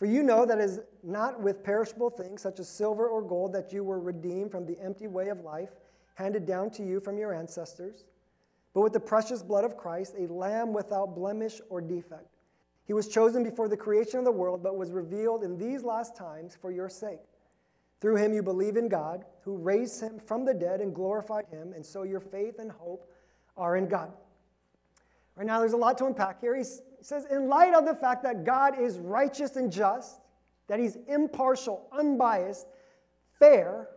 For 0.02 0.06
you 0.06 0.24
know 0.24 0.44
that 0.44 0.58
it 0.58 0.64
is 0.64 0.80
not 1.04 1.40
with 1.40 1.62
perishable 1.62 2.10
things 2.10 2.42
such 2.42 2.58
as 2.58 2.68
silver 2.68 3.06
or 3.06 3.22
gold 3.22 3.52
that 3.52 3.72
you 3.72 3.84
were 3.84 4.00
redeemed 4.00 4.50
from 4.50 4.66
the 4.66 4.76
empty 4.80 5.06
way 5.06 5.28
of 5.28 5.42
life 5.42 5.68
handed 6.16 6.44
down 6.44 6.70
to 6.70 6.82
you 6.82 6.98
from 6.98 7.18
your 7.18 7.32
ancestors, 7.32 8.06
but 8.74 8.80
with 8.80 8.92
the 8.94 8.98
precious 8.98 9.44
blood 9.44 9.62
of 9.64 9.76
Christ, 9.76 10.16
a 10.18 10.26
lamb 10.26 10.72
without 10.72 11.14
blemish 11.14 11.60
or 11.70 11.80
defect. 11.80 12.34
He 12.84 12.92
was 12.92 13.06
chosen 13.06 13.44
before 13.44 13.68
the 13.68 13.76
creation 13.76 14.18
of 14.18 14.24
the 14.24 14.32
world, 14.32 14.60
but 14.60 14.76
was 14.76 14.90
revealed 14.90 15.44
in 15.44 15.56
these 15.56 15.84
last 15.84 16.16
times 16.16 16.58
for 16.60 16.72
your 16.72 16.88
sake. 16.88 17.20
Through 18.00 18.16
him 18.16 18.32
you 18.32 18.42
believe 18.42 18.76
in 18.76 18.88
God, 18.88 19.24
who 19.44 19.54
raised 19.56 20.00
him 20.00 20.18
from 20.18 20.44
the 20.44 20.52
dead 20.52 20.80
and 20.80 20.92
glorified 20.92 21.46
him, 21.46 21.74
and 21.74 21.86
so 21.86 22.02
your 22.02 22.18
faith 22.18 22.58
and 22.58 22.72
hope 22.72 23.08
are 23.56 23.76
in 23.76 23.86
God. 23.86 24.10
Right 25.36 25.46
now, 25.46 25.60
there's 25.60 25.74
a 25.74 25.76
lot 25.76 25.96
to 25.98 26.06
unpack 26.06 26.40
here. 26.40 26.60
He 27.02 27.06
says, 27.06 27.26
in 27.32 27.48
light 27.48 27.74
of 27.74 27.84
the 27.84 27.96
fact 27.96 28.22
that 28.22 28.44
God 28.44 28.78
is 28.78 28.96
righteous 29.00 29.56
and 29.56 29.72
just, 29.72 30.20
that 30.68 30.78
he's 30.78 30.96
impartial, 31.08 31.88
unbiased, 31.90 32.68
fair, 33.40 33.88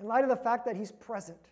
in 0.00 0.06
light 0.06 0.24
of 0.24 0.30
the 0.30 0.36
fact 0.36 0.64
that 0.64 0.74
he's 0.74 0.90
present, 0.90 1.50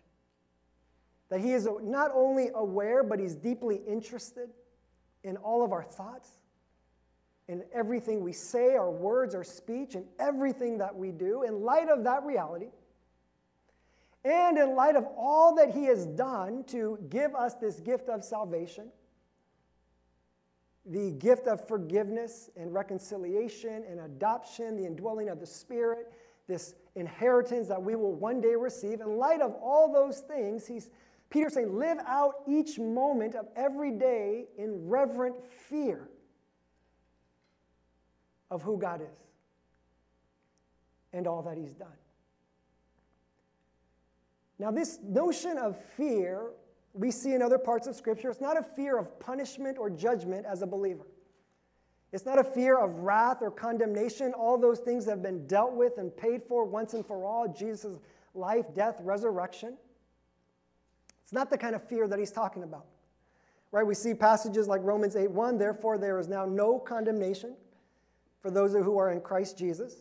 that 1.29 1.41
he 1.41 1.53
is 1.53 1.67
not 1.83 2.09
only 2.15 2.49
aware, 2.55 3.03
but 3.03 3.19
he's 3.19 3.35
deeply 3.35 3.81
interested 3.87 4.49
in 5.23 5.37
all 5.37 5.63
of 5.63 5.71
our 5.71 5.83
thoughts, 5.83 6.31
in 7.47 7.63
everything 7.71 8.23
we 8.23 8.33
say, 8.33 8.73
our 8.73 8.89
words, 8.89 9.35
our 9.35 9.43
speech, 9.43 9.93
and 9.93 10.05
everything 10.17 10.79
that 10.79 10.95
we 10.95 11.11
do, 11.11 11.43
in 11.43 11.61
light 11.61 11.87
of 11.87 12.03
that 12.05 12.23
reality, 12.23 12.71
and 14.25 14.57
in 14.57 14.75
light 14.75 14.95
of 14.95 15.05
all 15.15 15.53
that 15.53 15.69
he 15.69 15.83
has 15.83 16.07
done 16.07 16.63
to 16.63 16.97
give 17.11 17.35
us 17.35 17.53
this 17.53 17.79
gift 17.79 18.09
of 18.09 18.23
salvation, 18.23 18.91
the 20.85 21.11
gift 21.11 21.47
of 21.47 21.67
forgiveness 21.67 22.49
and 22.55 22.73
reconciliation 22.73 23.83
and 23.89 23.99
adoption, 23.99 24.75
the 24.75 24.85
indwelling 24.85 25.29
of 25.29 25.39
the 25.39 25.45
Spirit, 25.45 26.11
this 26.47 26.75
inheritance 26.95 27.67
that 27.67 27.81
we 27.81 27.95
will 27.95 28.13
one 28.13 28.41
day 28.41 28.55
receive. 28.55 28.99
In 28.99 29.17
light 29.17 29.41
of 29.41 29.53
all 29.61 29.91
those 29.91 30.19
things, 30.21 30.65
he's, 30.65 30.89
Peter's 31.29 31.53
saying, 31.53 31.77
live 31.77 31.99
out 32.07 32.35
each 32.47 32.79
moment 32.79 33.35
of 33.35 33.47
every 33.55 33.91
day 33.91 34.45
in 34.57 34.89
reverent 34.89 35.35
fear 35.45 36.09
of 38.49 38.61
who 38.61 38.77
God 38.77 39.01
is 39.01 39.17
and 41.13 41.27
all 41.27 41.41
that 41.43 41.57
he's 41.57 41.73
done. 41.73 41.87
Now, 44.59 44.71
this 44.71 44.99
notion 45.03 45.57
of 45.57 45.75
fear 45.95 46.51
we 46.93 47.11
see 47.11 47.33
in 47.33 47.41
other 47.41 47.57
parts 47.57 47.87
of 47.87 47.95
Scripture. 47.95 48.29
It's 48.29 48.41
not 48.41 48.57
a 48.57 48.63
fear 48.63 48.97
of 48.97 49.19
punishment 49.19 49.77
or 49.77 49.89
judgment 49.89 50.45
as 50.45 50.61
a 50.61 50.67
believer. 50.67 51.05
It's 52.11 52.25
not 52.25 52.37
a 52.39 52.43
fear 52.43 52.77
of 52.77 52.99
wrath 52.99 53.37
or 53.41 53.49
condemnation. 53.51 54.33
All 54.33 54.57
those 54.57 54.79
things 54.79 55.05
have 55.05 55.23
been 55.23 55.47
dealt 55.47 55.73
with 55.73 55.97
and 55.97 56.15
paid 56.15 56.43
for 56.43 56.65
once 56.65 56.93
and 56.93 57.05
for 57.05 57.25
all 57.25 57.47
Jesus' 57.47 57.99
life, 58.33 58.65
death, 58.75 58.99
resurrection. 59.01 59.77
It's 61.23 61.31
not 61.31 61.49
the 61.49 61.57
kind 61.57 61.75
of 61.75 61.87
fear 61.87 62.07
that 62.07 62.19
he's 62.19 62.31
talking 62.31 62.63
about. 62.63 62.85
Right? 63.71 63.87
We 63.87 63.95
see 63.95 64.13
passages 64.13 64.67
like 64.67 64.81
Romans 64.83 65.15
8 65.15 65.31
1, 65.31 65.57
therefore 65.57 65.97
there 65.97 66.19
is 66.19 66.27
now 66.27 66.45
no 66.45 66.77
condemnation 66.77 67.55
for 68.41 68.51
those 68.51 68.73
who 68.73 68.97
are 68.97 69.11
in 69.11 69.21
Christ 69.21 69.57
Jesus. 69.57 69.95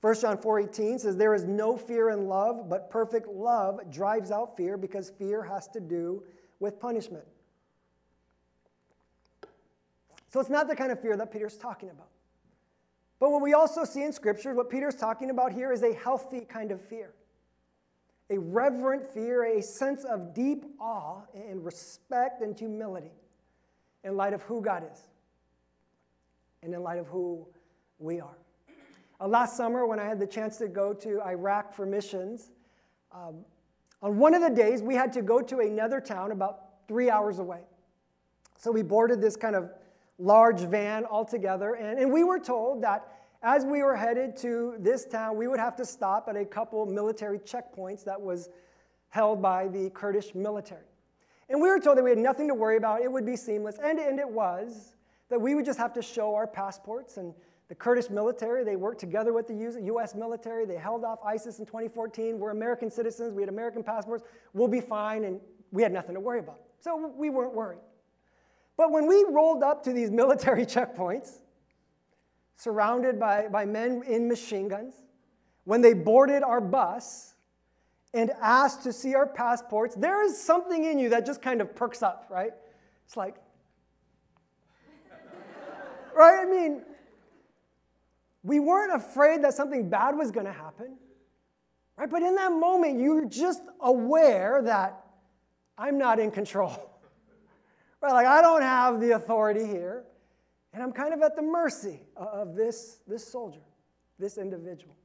1 0.00 0.14
John 0.14 0.38
4:18 0.38 0.98
says 0.98 1.16
there 1.16 1.34
is 1.34 1.44
no 1.44 1.76
fear 1.76 2.08
in 2.10 2.26
love, 2.26 2.68
but 2.68 2.90
perfect 2.90 3.28
love 3.28 3.90
drives 3.90 4.30
out 4.30 4.56
fear 4.56 4.76
because 4.76 5.10
fear 5.10 5.42
has 5.42 5.68
to 5.68 5.80
do 5.80 6.22
with 6.58 6.80
punishment. 6.80 7.26
So 10.30 10.40
it's 10.40 10.48
not 10.48 10.68
the 10.68 10.76
kind 10.76 10.92
of 10.92 11.00
fear 11.00 11.16
that 11.16 11.30
Peter's 11.30 11.56
talking 11.56 11.90
about. 11.90 12.08
But 13.18 13.30
what 13.30 13.42
we 13.42 13.52
also 13.52 13.84
see 13.84 14.02
in 14.02 14.12
scripture, 14.12 14.54
what 14.54 14.70
Peter's 14.70 14.94
talking 14.94 15.28
about 15.28 15.52
here 15.52 15.72
is 15.72 15.82
a 15.82 15.92
healthy 15.92 16.40
kind 16.40 16.70
of 16.70 16.80
fear. 16.80 17.12
A 18.30 18.38
reverent 18.38 19.06
fear, 19.06 19.58
a 19.58 19.62
sense 19.62 20.04
of 20.04 20.32
deep 20.32 20.64
awe 20.80 21.22
and 21.34 21.64
respect 21.64 22.40
and 22.40 22.58
humility 22.58 23.12
in 24.04 24.16
light 24.16 24.32
of 24.32 24.40
who 24.42 24.62
God 24.62 24.84
is 24.90 25.08
and 26.62 26.72
in 26.72 26.82
light 26.82 26.98
of 26.98 27.08
who 27.08 27.46
we 27.98 28.20
are. 28.20 28.39
Uh, 29.20 29.28
last 29.28 29.54
summer, 29.54 29.86
when 29.86 30.00
I 30.00 30.04
had 30.04 30.18
the 30.18 30.26
chance 30.26 30.56
to 30.58 30.68
go 30.68 30.94
to 30.94 31.20
Iraq 31.20 31.74
for 31.74 31.84
missions, 31.84 32.52
um, 33.12 33.44
on 34.00 34.16
one 34.16 34.32
of 34.32 34.40
the 34.40 34.48
days, 34.48 34.82
we 34.82 34.94
had 34.94 35.12
to 35.12 35.20
go 35.20 35.42
to 35.42 35.58
another 35.58 36.00
town 36.00 36.32
about 36.32 36.88
three 36.88 37.10
hours 37.10 37.38
away. 37.38 37.60
So 38.56 38.72
we 38.72 38.82
boarded 38.82 39.20
this 39.20 39.36
kind 39.36 39.54
of 39.54 39.70
large 40.18 40.60
van 40.60 41.04
all 41.04 41.26
together, 41.26 41.74
and, 41.74 41.98
and 41.98 42.10
we 42.10 42.24
were 42.24 42.38
told 42.38 42.82
that 42.82 43.06
as 43.42 43.66
we 43.66 43.82
were 43.82 43.96
headed 43.96 44.36
to 44.38 44.76
this 44.78 45.04
town, 45.04 45.36
we 45.36 45.48
would 45.48 45.60
have 45.60 45.76
to 45.76 45.84
stop 45.84 46.26
at 46.28 46.36
a 46.36 46.44
couple 46.44 46.86
military 46.86 47.38
checkpoints 47.38 48.04
that 48.04 48.20
was 48.20 48.48
held 49.10 49.42
by 49.42 49.68
the 49.68 49.90
Kurdish 49.90 50.34
military. 50.34 50.84
And 51.50 51.60
we 51.60 51.68
were 51.68 51.78
told 51.78 51.98
that 51.98 52.04
we 52.04 52.10
had 52.10 52.18
nothing 52.18 52.48
to 52.48 52.54
worry 52.54 52.76
about, 52.76 53.02
it 53.02 53.12
would 53.12 53.26
be 53.26 53.36
seamless, 53.36 53.78
and, 53.82 53.98
and 53.98 54.18
it 54.18 54.28
was, 54.28 54.94
that 55.28 55.40
we 55.40 55.54
would 55.54 55.64
just 55.64 55.78
have 55.78 55.92
to 55.94 56.02
show 56.02 56.34
our 56.34 56.46
passports 56.46 57.18
and 57.18 57.34
the 57.70 57.76
Kurdish 57.76 58.10
military, 58.10 58.64
they 58.64 58.74
worked 58.74 58.98
together 58.98 59.32
with 59.32 59.46
the 59.46 59.54
US 59.94 60.16
military. 60.16 60.66
They 60.66 60.74
held 60.74 61.04
off 61.04 61.20
ISIS 61.24 61.60
in 61.60 61.66
2014. 61.66 62.36
We're 62.36 62.50
American 62.50 62.90
citizens. 62.90 63.32
We 63.32 63.42
had 63.42 63.48
American 63.48 63.84
passports. 63.84 64.24
We'll 64.52 64.66
be 64.66 64.80
fine. 64.80 65.22
And 65.22 65.40
we 65.70 65.80
had 65.80 65.92
nothing 65.92 66.16
to 66.16 66.20
worry 66.20 66.40
about. 66.40 66.58
So 66.80 67.12
we 67.16 67.30
weren't 67.30 67.54
worried. 67.54 67.78
But 68.76 68.90
when 68.90 69.06
we 69.06 69.24
rolled 69.30 69.62
up 69.62 69.84
to 69.84 69.92
these 69.92 70.10
military 70.22 70.66
checkpoints, 70.66 71.38
surrounded 72.56 73.20
by, 73.20 73.46
by 73.46 73.66
men 73.66 74.02
in 74.04 74.26
machine 74.26 74.66
guns, 74.66 74.94
when 75.62 75.80
they 75.80 75.92
boarded 75.92 76.42
our 76.42 76.60
bus 76.60 77.34
and 78.12 78.32
asked 78.42 78.82
to 78.82 78.92
see 78.92 79.14
our 79.14 79.28
passports, 79.28 79.94
there 79.94 80.24
is 80.24 80.36
something 80.36 80.86
in 80.86 80.98
you 80.98 81.10
that 81.10 81.24
just 81.24 81.40
kind 81.40 81.60
of 81.60 81.76
perks 81.76 82.02
up, 82.02 82.26
right? 82.30 82.50
It's 83.06 83.16
like, 83.16 83.36
right? 86.16 86.44
I 86.44 86.50
mean, 86.50 86.82
we 88.42 88.60
weren't 88.60 88.94
afraid 88.94 89.44
that 89.44 89.54
something 89.54 89.88
bad 89.88 90.16
was 90.16 90.30
going 90.30 90.46
to 90.46 90.52
happen. 90.52 90.96
Right? 91.96 92.08
But 92.08 92.22
in 92.22 92.34
that 92.36 92.52
moment, 92.52 92.98
you're 92.98 93.26
just 93.26 93.62
aware 93.80 94.62
that 94.62 95.04
I'm 95.76 95.98
not 95.98 96.18
in 96.18 96.30
control. 96.30 96.86
Right? 98.02 98.12
Like 98.12 98.26
I 98.26 98.40
don't 98.40 98.62
have 98.62 98.98
the 98.98 99.10
authority 99.10 99.66
here. 99.66 100.04
And 100.72 100.82
I'm 100.82 100.90
kind 100.90 101.12
of 101.12 101.20
at 101.20 101.36
the 101.36 101.42
mercy 101.42 102.00
of 102.16 102.56
this, 102.56 103.00
this 103.06 103.30
soldier, 103.30 103.60
this 104.18 104.38
individual. 104.38 104.96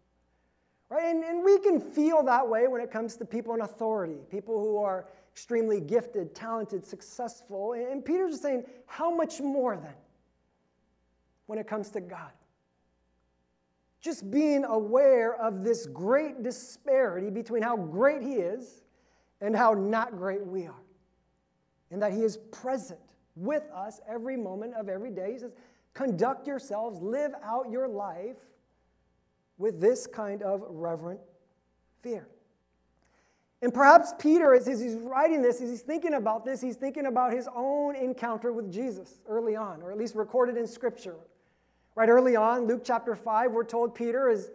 Right? 0.88 1.04
And, 1.04 1.22
and 1.22 1.44
we 1.44 1.60
can 1.60 1.82
feel 1.82 2.24
that 2.24 2.48
way 2.48 2.68
when 2.70 2.80
it 2.80 2.92
comes 2.92 3.18
to 3.18 3.25
people 3.25 3.54
in 3.54 3.60
authority, 3.60 4.20
people 4.32 4.62
who 4.62 4.77
are 4.77 5.08
extremely 5.34 5.82
gifted, 5.82 6.34
talented, 6.34 6.86
successful. 6.86 7.74
And 7.74 8.06
Peter's 8.06 8.32
just 8.32 8.44
saying, 8.44 8.63
how 8.86 9.13
much 9.13 9.42
more 9.42 9.75
then 9.75 9.96
when 11.48 11.60
it 11.60 11.68
comes 11.68 11.89
to 11.89 12.00
God? 12.00 12.32
Just 14.05 14.29
being 14.29 14.63
aware 14.65 15.35
of 15.41 15.63
this 15.63 15.88
great 15.88 16.43
disparity 16.43 17.31
between 17.31 17.63
how 17.63 17.75
great 17.75 18.21
He 18.21 18.33
is 18.33 18.83
and 19.41 19.55
how 19.55 19.74
not 19.74 20.15
great 20.15 20.45
we 20.45 20.67
are. 20.67 20.83
And 21.89 22.00
that 22.03 22.13
He 22.13 22.21
is 22.21 22.38
present 22.51 23.00
with 23.35 23.63
us 23.74 24.00
every 24.07 24.38
moment 24.38 24.75
of 24.75 24.89
every 24.89 25.09
day. 25.09 25.33
He 25.33 25.39
says, 25.39 25.53
conduct 25.95 26.45
yourselves, 26.45 27.01
live 27.01 27.31
out 27.43 27.71
your 27.71 27.88
life 27.88 28.38
with 29.57 29.81
this 29.81 30.05
kind 30.05 30.43
of 30.43 30.63
reverent 30.69 31.19
fear. 32.03 32.27
And 33.63 33.74
perhaps 33.74 34.13
Peter, 34.19 34.53
as 34.53 34.67
he's 34.67 34.93
writing 34.93 35.41
this, 35.41 35.62
as 35.62 35.69
he's 35.69 35.81
thinking 35.81 36.13
about 36.13 36.45
this, 36.45 36.62
he's 36.62 36.75
thinking 36.75 37.07
about 37.07 37.33
his 37.33 37.50
own 37.55 37.95
encounter 37.95 38.53
with 38.53 38.71
Jesus 38.71 39.21
early 39.27 39.55
on, 39.55 39.81
or 39.81 39.91
at 39.91 39.97
least 39.97 40.13
recorded 40.13 40.57
in 40.57 40.67
Scripture. 40.67 41.15
Right 41.95 42.09
early 42.09 42.35
on, 42.35 42.67
Luke 42.67 42.81
chapter 42.83 43.15
5, 43.15 43.51
we're 43.51 43.63
told 43.63 43.95
Peter 43.95 44.29
has 44.29 44.51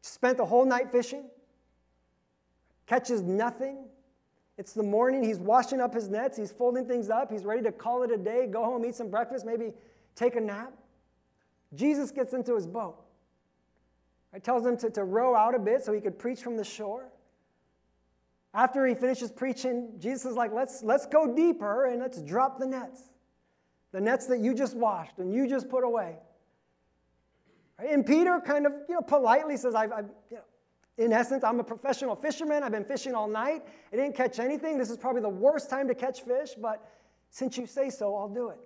spent 0.00 0.38
the 0.38 0.46
whole 0.46 0.64
night 0.64 0.90
fishing, 0.90 1.24
catches 2.86 3.20
nothing. 3.20 3.84
It's 4.56 4.72
the 4.72 4.82
morning, 4.82 5.22
he's 5.22 5.38
washing 5.38 5.80
up 5.80 5.94
his 5.94 6.08
nets, 6.08 6.36
he's 6.36 6.50
folding 6.50 6.86
things 6.86 7.10
up, 7.10 7.30
he's 7.30 7.44
ready 7.44 7.62
to 7.62 7.72
call 7.72 8.02
it 8.04 8.10
a 8.10 8.16
day, 8.16 8.46
go 8.46 8.64
home, 8.64 8.86
eat 8.86 8.94
some 8.94 9.10
breakfast, 9.10 9.44
maybe 9.44 9.72
take 10.16 10.34
a 10.34 10.40
nap. 10.40 10.72
Jesus 11.74 12.10
gets 12.10 12.32
into 12.32 12.54
his 12.54 12.66
boat. 12.66 12.96
Right, 14.32 14.42
tells 14.42 14.66
him 14.66 14.76
to, 14.78 14.90
to 14.90 15.04
row 15.04 15.34
out 15.34 15.54
a 15.54 15.58
bit 15.58 15.84
so 15.84 15.92
he 15.92 16.00
could 16.00 16.18
preach 16.18 16.40
from 16.40 16.56
the 16.56 16.64
shore. 16.64 17.10
After 18.54 18.86
he 18.86 18.94
finishes 18.94 19.30
preaching, 19.30 19.90
Jesus 19.98 20.24
is 20.32 20.36
like, 20.36 20.52
let's, 20.52 20.82
let's 20.82 21.06
go 21.06 21.34
deeper 21.34 21.84
and 21.86 22.00
let's 22.00 22.22
drop 22.22 22.58
the 22.58 22.66
nets. 22.66 23.02
The 23.92 24.00
nets 24.00 24.26
that 24.26 24.40
you 24.40 24.54
just 24.54 24.74
washed 24.74 25.18
and 25.18 25.32
you 25.32 25.46
just 25.46 25.68
put 25.68 25.84
away. 25.84 26.16
And 27.78 28.04
Peter 28.04 28.40
kind 28.44 28.66
of, 28.66 28.72
you 28.88 28.94
know, 28.94 29.00
politely 29.00 29.56
says, 29.56 29.74
I've, 29.74 29.92
I've, 29.92 30.10
you 30.30 30.36
know, 30.36 30.42
in 30.96 31.12
essence, 31.12 31.44
I'm 31.44 31.60
a 31.60 31.64
professional 31.64 32.16
fisherman. 32.16 32.64
I've 32.64 32.72
been 32.72 32.84
fishing 32.84 33.14
all 33.14 33.28
night. 33.28 33.62
I 33.92 33.96
didn't 33.96 34.16
catch 34.16 34.40
anything. 34.40 34.78
This 34.78 34.90
is 34.90 34.96
probably 34.96 35.22
the 35.22 35.28
worst 35.28 35.70
time 35.70 35.86
to 35.86 35.94
catch 35.94 36.22
fish, 36.22 36.50
but 36.60 36.84
since 37.30 37.56
you 37.56 37.66
say 37.66 37.88
so, 37.88 38.16
I'll 38.16 38.28
do 38.28 38.48
it. 38.48 38.58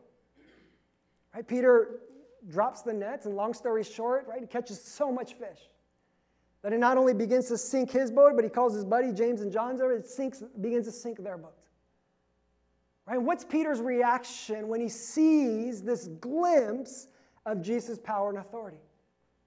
Right? 1.34 1.46
Peter 1.46 2.00
drops 2.48 2.82
the 2.82 2.92
nets, 2.92 3.26
and 3.26 3.36
long 3.36 3.52
story 3.52 3.84
short, 3.84 4.26
right, 4.26 4.40
he 4.40 4.46
catches 4.46 4.80
so 4.80 5.12
much 5.12 5.34
fish 5.34 5.68
that 6.62 6.72
it 6.72 6.78
not 6.78 6.96
only 6.96 7.12
begins 7.12 7.48
to 7.48 7.58
sink 7.58 7.90
his 7.90 8.10
boat, 8.10 8.32
but 8.34 8.44
he 8.44 8.50
calls 8.50 8.74
his 8.74 8.84
buddy 8.84 9.12
James 9.12 9.40
and 9.40 9.52
John's 9.52 9.80
over. 9.80 9.92
It 9.92 10.06
sinks, 10.06 10.42
begins 10.60 10.86
to 10.86 10.92
sink 10.92 11.22
their 11.22 11.36
boat. 11.36 11.54
Right? 13.06 13.16
And 13.16 13.26
what's 13.26 13.44
Peter's 13.44 13.80
reaction 13.80 14.68
when 14.68 14.80
he 14.80 14.88
sees 14.88 15.82
this 15.82 16.06
glimpse 16.20 17.08
of 17.44 17.60
Jesus' 17.60 17.98
power 17.98 18.30
and 18.30 18.38
authority? 18.38 18.78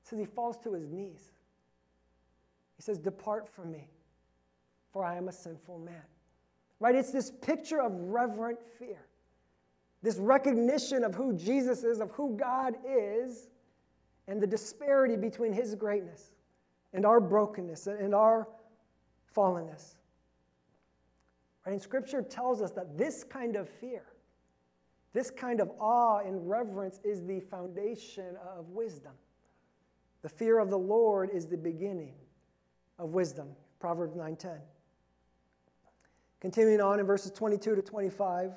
Says 0.06 0.20
he 0.20 0.26
falls 0.26 0.58
to 0.60 0.74
his 0.74 0.88
knees. 0.88 1.32
He 2.78 2.84
says, 2.84 3.00
Depart 3.00 3.48
from 3.48 3.72
me, 3.72 3.90
for 4.94 5.04
I 5.04 5.18
am 5.18 5.28
a 5.28 5.32
sinful 5.32 5.80
man. 5.80 6.04
Right? 6.80 6.94
It's 6.94 7.12
this 7.12 7.32
picture 7.32 7.82
of 7.82 7.92
reverent 7.92 8.60
fear, 8.78 9.08
this 10.04 10.18
recognition 10.18 11.04
of 11.04 11.16
who 11.16 11.34
Jesus 11.34 11.84
is, 11.84 12.02
of 12.02 12.12
who 12.12 12.38
God 12.38 12.76
is, 12.88 13.50
and 14.28 14.40
the 14.40 14.48
disparity 14.48 15.16
between 15.16 15.54
his 15.54 15.74
greatness 15.74 16.32
and 16.94 17.06
our 17.06 17.20
brokenness 17.20 17.88
and 17.88 18.14
our 18.14 18.48
fallenness. 19.36 19.96
Right? 21.66 21.74
And 21.74 21.82
Scripture 21.82 22.22
tells 22.22 22.62
us 22.62 22.72
that 22.74 22.96
this 22.96 23.24
kind 23.24 23.56
of 23.56 23.68
fear, 23.68 24.04
this 25.14 25.32
kind 25.32 25.62
of 25.62 25.72
awe 25.80 26.20
and 26.20 26.48
reverence 26.48 27.00
is 27.04 27.24
the 27.24 27.40
foundation 27.40 28.38
of 28.56 28.70
wisdom. 28.70 29.14
The 30.26 30.30
fear 30.30 30.58
of 30.58 30.72
the 30.72 30.80
Lord 30.80 31.30
is 31.30 31.46
the 31.46 31.56
beginning 31.56 32.16
of 32.98 33.14
wisdom. 33.14 33.56
Proverbs 33.80 34.16
9:10. 34.16 34.60
Continuing 36.40 36.82
on 36.82 37.00
in 37.00 37.06
verses 37.06 37.30
22 37.30 37.76
to 37.76 37.84
25. 37.84 38.50
It 38.50 38.56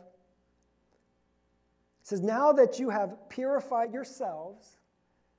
says, 2.01 2.23
Now 2.23 2.53
that 2.53 2.79
you 2.79 2.89
have 2.89 3.29
purified 3.29 3.93
yourselves 3.93 4.79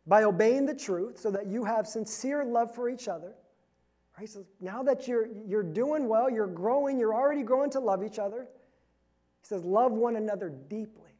by 0.05 0.21
obeying 0.21 0.67
the 0.67 0.75
truth, 0.75 1.17
so 1.17 1.31
that 1.31 1.47
you 1.47 1.63
have 1.63 1.87
sincere 1.87 2.45
love 2.45 2.75
for 2.75 2.89
each 2.89 3.07
other. 3.07 3.33
Right? 4.15 4.29
So 4.29 4.45
now 4.61 4.83
that 4.83 5.07
you're, 5.07 5.25
you're 5.47 5.63
doing 5.63 6.07
well, 6.07 6.29
you're 6.29 6.45
growing, 6.45 6.99
you're 6.99 7.15
already 7.15 7.41
growing 7.41 7.71
to 7.71 7.79
love 7.79 8.03
each 8.03 8.19
other. 8.19 8.47
He 9.41 9.47
says, 9.47 9.63
Love 9.63 9.93
one 9.93 10.15
another 10.15 10.49
deeply 10.49 11.17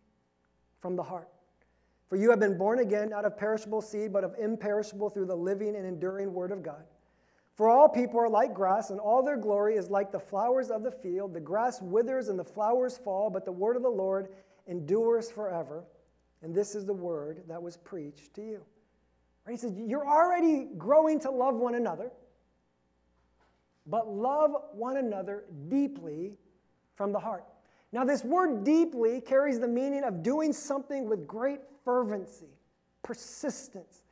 from 0.82 0.96
the 0.96 1.02
heart. 1.02 1.30
For 2.10 2.16
you 2.16 2.32
have 2.32 2.40
been 2.40 2.58
born 2.58 2.80
again, 2.80 3.12
not 3.12 3.26
of 3.26 3.38
perishable 3.38 3.82
seed, 3.82 4.12
but 4.12 4.24
of 4.24 4.34
imperishable 4.40 5.12
through 5.12 5.28
the 5.28 5.36
living 5.36 5.76
and 5.76 5.86
enduring 5.86 6.34
word 6.34 6.52
of 6.52 6.64
God. 6.64 6.84
For 7.54 7.70
all 7.70 7.88
people 7.88 8.20
are 8.20 8.30
like 8.30 8.54
grass, 8.54 8.90
and 8.90 9.00
all 9.00 9.22
their 9.22 9.38
glory 9.38 9.76
is 9.76 9.90
like 9.90 10.12
the 10.12 10.20
flowers 10.20 10.72
of 10.72 10.82
the 10.82 10.92
field. 10.92 11.34
The 11.34 11.40
grass 11.40 11.82
withers 11.82 12.30
and 12.30 12.40
the 12.40 12.44
flowers 12.44 12.98
fall, 12.98 13.30
but 13.30 13.46
the 13.46 13.52
word 13.52 13.76
of 13.76 13.84
the 13.84 13.90
Lord 13.90 14.30
endures 14.66 15.30
forever. 15.30 15.84
And 16.42 16.56
this 16.56 16.74
is 16.74 16.86
the 16.86 16.94
word 16.94 17.44
that 17.48 17.62
was 17.62 17.78
preached 17.78 18.34
to 18.36 18.42
you. 18.42 18.62
Right? 19.46 19.52
He 19.54 19.58
says, 19.58 19.74
You're 19.76 20.08
already 20.08 20.70
growing 20.78 21.20
to 21.20 21.32
love 21.32 21.56
one 21.56 21.76
another, 21.76 22.12
but 23.86 24.08
love 24.08 24.52
one 24.72 24.98
another 24.98 25.44
deeply 25.68 26.38
from 26.96 27.12
the 27.12 27.20
heart. 27.20 27.44
Now, 27.92 28.06
this 28.06 28.24
word 28.24 28.64
deeply 28.64 29.20
carries 29.20 29.60
the 29.60 29.68
meaning 29.68 30.04
of 30.04 30.22
doing 30.24 30.54
something 30.54 31.10
with 31.10 31.28
great 31.28 31.60
fervency, 31.90 32.54
persistence, 33.04 34.04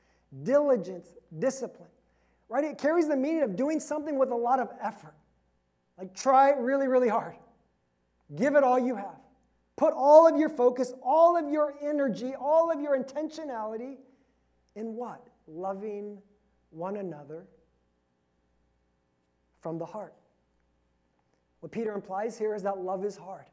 diligence, 0.44 1.10
discipline 1.40 1.90
right? 2.50 2.64
It 2.64 2.78
carries 2.78 3.08
the 3.08 3.16
meaning 3.16 3.44
of 3.44 3.56
doing 3.56 3.80
something 3.80 4.18
with 4.18 4.30
a 4.30 4.36
lot 4.36 4.60
of 4.60 4.70
effort. 4.82 5.16
Like, 5.98 6.14
try 6.16 6.52
really, 6.52 6.88
really 6.88 7.10
hard. 7.10 7.36
Give 8.36 8.56
it 8.56 8.64
all 8.64 8.80
you 8.80 8.96
have. 8.96 9.20
Put 9.76 9.94
all 9.94 10.28
of 10.28 10.40
your 10.40 10.50
focus, 10.50 10.94
all 11.04 11.38
of 11.38 11.52
your 11.52 11.76
energy, 11.82 12.34
all 12.40 12.72
of 12.72 12.82
your 12.82 12.98
intentionality 12.98 13.96
in 14.76 14.96
what? 14.96 15.28
Loving 15.48 16.20
one 16.72 16.98
another 16.98 17.46
from 19.62 19.78
the 19.78 19.86
heart. 19.86 20.14
What 21.60 21.72
Peter 21.72 21.94
implies 21.94 22.38
here 22.38 22.54
is 22.54 22.64
that 22.64 22.78
love 22.78 23.04
is 23.06 23.18
hard. 23.18 23.46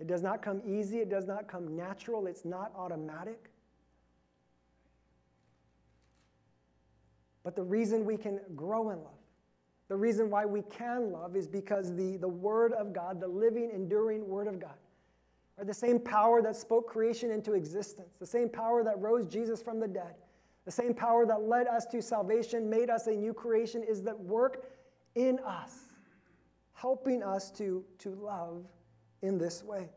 It 0.00 0.06
does 0.06 0.22
not 0.22 0.40
come 0.40 0.62
easy, 0.66 1.00
it 1.00 1.10
does 1.10 1.26
not 1.26 1.46
come 1.46 1.76
natural, 1.76 2.26
it's 2.26 2.46
not 2.46 2.72
automatic. 2.74 3.50
But 7.44 7.54
the 7.54 7.62
reason 7.62 8.06
we 8.06 8.16
can 8.16 8.40
grow 8.56 8.90
in 8.90 8.98
love, 8.98 9.12
the 9.88 9.96
reason 9.96 10.30
why 10.30 10.46
we 10.46 10.62
can 10.62 11.12
love 11.12 11.36
is 11.36 11.46
because 11.46 11.94
the, 11.94 12.16
the 12.16 12.28
Word 12.28 12.72
of 12.72 12.94
God, 12.94 13.20
the 13.20 13.28
living, 13.28 13.70
enduring 13.74 14.26
Word 14.26 14.46
of 14.46 14.58
God, 14.58 14.78
are 15.58 15.64
the 15.64 15.74
same 15.74 16.00
power 16.00 16.40
that 16.40 16.56
spoke 16.56 16.88
creation 16.88 17.30
into 17.30 17.52
existence, 17.52 18.16
the 18.18 18.26
same 18.26 18.48
power 18.48 18.82
that 18.82 18.98
rose 18.98 19.26
Jesus 19.26 19.62
from 19.62 19.80
the 19.80 19.88
dead, 19.88 20.14
the 20.64 20.70
same 20.70 20.94
power 20.94 21.26
that 21.26 21.42
led 21.42 21.66
us 21.66 21.84
to 21.86 22.00
salvation, 22.00 22.70
made 22.70 22.88
us 22.88 23.06
a 23.06 23.12
new 23.12 23.34
creation, 23.34 23.82
is 23.82 24.02
that 24.02 24.18
work 24.18 24.64
in 25.14 25.38
us, 25.40 25.74
helping 26.72 27.22
us 27.22 27.50
to, 27.50 27.84
to 27.98 28.14
love 28.14 28.64
in 29.22 29.38
this 29.38 29.62
way. 29.62 29.88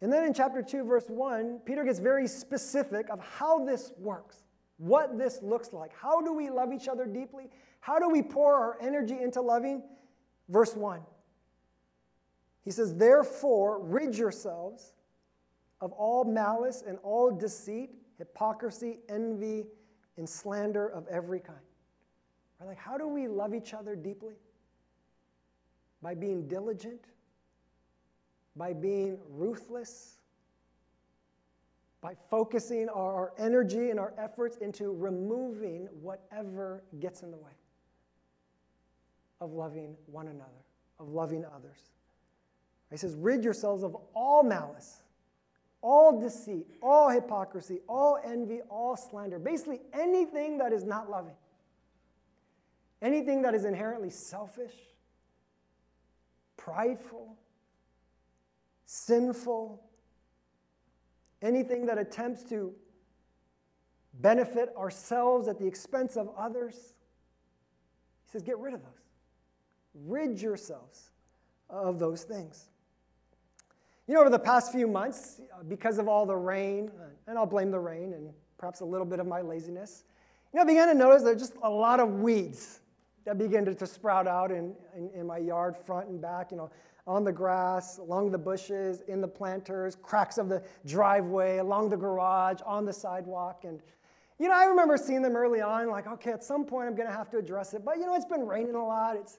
And 0.00 0.12
then 0.12 0.24
in 0.24 0.32
chapter 0.32 0.62
2, 0.62 0.84
verse 0.84 1.06
1, 1.08 1.60
Peter 1.64 1.84
gets 1.84 1.98
very 1.98 2.26
specific 2.26 3.10
of 3.10 3.20
how 3.20 3.64
this 3.64 3.92
works 3.98 4.42
what 4.80 5.18
this 5.18 5.40
looks 5.42 5.74
like. 5.74 5.92
How 5.94 6.22
do 6.22 6.32
we 6.32 6.48
love 6.48 6.72
each 6.72 6.88
other 6.88 7.04
deeply? 7.04 7.50
How 7.80 7.98
do 7.98 8.08
we 8.08 8.22
pour 8.22 8.54
our 8.54 8.78
energy 8.80 9.18
into 9.20 9.42
loving? 9.42 9.82
Verse 10.48 10.74
1. 10.74 11.02
He 12.64 12.70
says, 12.70 12.94
Therefore, 12.96 13.78
rid 13.82 14.16
yourselves 14.16 14.94
of 15.82 15.92
all 15.92 16.24
malice 16.24 16.82
and 16.86 16.98
all 17.02 17.30
deceit, 17.30 17.90
hypocrisy, 18.16 19.00
envy, 19.10 19.66
and 20.16 20.26
slander 20.26 20.88
of 20.88 21.06
every 21.08 21.40
kind. 21.40 21.58
Right? 22.58 22.68
Like, 22.68 22.78
how 22.78 22.96
do 22.96 23.06
we 23.06 23.28
love 23.28 23.54
each 23.54 23.74
other 23.74 23.94
deeply? 23.94 24.34
By 26.02 26.14
being 26.14 26.48
diligent, 26.48 27.04
by 28.56 28.72
being 28.72 29.18
ruthless, 29.28 30.16
by 32.00 32.14
focusing 32.30 32.88
our 32.88 33.32
energy 33.38 33.90
and 33.90 34.00
our 34.00 34.14
efforts 34.16 34.56
into 34.56 34.92
removing 34.92 35.88
whatever 36.00 36.82
gets 36.98 37.22
in 37.22 37.30
the 37.30 37.36
way 37.36 37.52
of 39.40 39.52
loving 39.52 39.96
one 40.06 40.28
another, 40.28 40.64
of 40.98 41.08
loving 41.08 41.44
others. 41.44 41.78
He 42.90 42.96
says, 42.96 43.14
rid 43.14 43.44
yourselves 43.44 43.82
of 43.82 43.96
all 44.14 44.42
malice, 44.42 45.02
all 45.82 46.20
deceit, 46.20 46.66
all 46.82 47.08
hypocrisy, 47.08 47.80
all 47.88 48.18
envy, 48.24 48.60
all 48.68 48.96
slander. 48.96 49.38
Basically, 49.38 49.80
anything 49.92 50.58
that 50.58 50.72
is 50.72 50.84
not 50.84 51.08
loving, 51.08 51.36
anything 53.00 53.42
that 53.42 53.54
is 53.54 53.64
inherently 53.64 54.10
selfish, 54.10 54.74
prideful, 56.72 57.36
sinful, 58.86 59.82
anything 61.42 61.86
that 61.86 61.98
attempts 61.98 62.42
to 62.44 62.72
benefit 64.14 64.74
ourselves 64.76 65.48
at 65.48 65.58
the 65.58 65.66
expense 65.66 66.16
of 66.16 66.30
others. 66.36 66.74
He 68.24 68.32
says, 68.32 68.42
get 68.42 68.58
rid 68.58 68.74
of 68.74 68.82
those. 68.82 68.90
Rid 70.06 70.40
yourselves 70.40 71.10
of 71.68 71.98
those 71.98 72.24
things. 72.24 72.66
You 74.06 74.14
know, 74.14 74.20
over 74.20 74.30
the 74.30 74.38
past 74.38 74.72
few 74.72 74.88
months, 74.88 75.40
because 75.68 75.98
of 75.98 76.08
all 76.08 76.26
the 76.26 76.36
rain, 76.36 76.90
and 77.26 77.38
I'll 77.38 77.46
blame 77.46 77.70
the 77.70 77.78
rain 77.78 78.12
and 78.12 78.30
perhaps 78.58 78.80
a 78.80 78.84
little 78.84 79.06
bit 79.06 79.20
of 79.20 79.26
my 79.26 79.40
laziness, 79.40 80.04
you 80.52 80.58
know, 80.58 80.62
I 80.62 80.66
began 80.66 80.88
to 80.88 80.94
notice 80.94 81.22
there's 81.22 81.40
just 81.40 81.54
a 81.62 81.70
lot 81.70 82.00
of 82.00 82.20
weeds 82.20 82.80
that 83.24 83.38
began 83.38 83.64
to, 83.64 83.74
to 83.74 83.86
sprout 83.86 84.26
out 84.26 84.50
in, 84.50 84.74
in, 84.96 85.10
in 85.10 85.26
my 85.26 85.38
yard, 85.38 85.76
front 85.76 86.08
and 86.08 86.20
back. 86.20 86.50
You 86.50 86.56
know, 86.56 86.70
on 87.06 87.24
the 87.24 87.32
grass, 87.32 87.98
along 87.98 88.30
the 88.30 88.38
bushes, 88.38 89.02
in 89.08 89.20
the 89.20 89.28
planters, 89.28 89.96
cracks 90.02 90.38
of 90.38 90.48
the 90.48 90.62
driveway, 90.86 91.58
along 91.58 91.88
the 91.88 91.96
garage, 91.96 92.60
on 92.64 92.84
the 92.84 92.92
sidewalk. 92.92 93.64
And, 93.64 93.80
you 94.38 94.48
know, 94.48 94.54
I 94.54 94.64
remember 94.64 94.96
seeing 94.96 95.22
them 95.22 95.36
early 95.36 95.60
on, 95.60 95.90
like, 95.90 96.06
okay, 96.06 96.32
at 96.32 96.44
some 96.44 96.64
point 96.64 96.88
I'm 96.88 96.94
going 96.94 97.08
to 97.08 97.14
have 97.14 97.30
to 97.30 97.38
address 97.38 97.74
it. 97.74 97.84
But, 97.84 97.98
you 97.98 98.06
know, 98.06 98.14
it's 98.14 98.26
been 98.26 98.46
raining 98.46 98.74
a 98.74 98.86
lot. 98.86 99.16
It's 99.16 99.38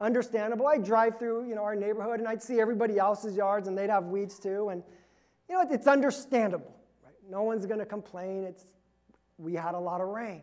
understandable. 0.00 0.66
I 0.66 0.78
drive 0.78 1.18
through, 1.18 1.48
you 1.48 1.54
know, 1.54 1.62
our 1.62 1.76
neighborhood 1.76 2.18
and 2.18 2.28
I'd 2.28 2.42
see 2.42 2.60
everybody 2.60 2.98
else's 2.98 3.36
yards 3.36 3.68
and 3.68 3.78
they'd 3.78 3.90
have 3.90 4.06
weeds 4.06 4.38
too. 4.38 4.70
And, 4.70 4.82
you 5.48 5.54
know, 5.54 5.64
it's 5.70 5.86
understandable, 5.86 6.74
right? 7.04 7.14
No 7.30 7.42
one's 7.42 7.66
going 7.66 7.78
to 7.78 7.86
complain. 7.86 8.44
It's, 8.44 8.66
we 9.38 9.54
had 9.54 9.74
a 9.74 9.78
lot 9.78 10.00
of 10.00 10.08
rain. 10.08 10.42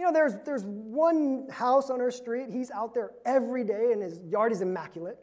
You 0.00 0.06
know, 0.06 0.12
there's, 0.14 0.38
there's 0.46 0.64
one 0.64 1.46
house 1.50 1.90
on 1.90 2.00
our 2.00 2.10
street. 2.10 2.46
He's 2.50 2.70
out 2.70 2.94
there 2.94 3.10
every 3.26 3.64
day 3.64 3.90
and 3.92 4.02
his 4.02 4.18
yard 4.30 4.50
is 4.50 4.62
immaculate. 4.62 5.18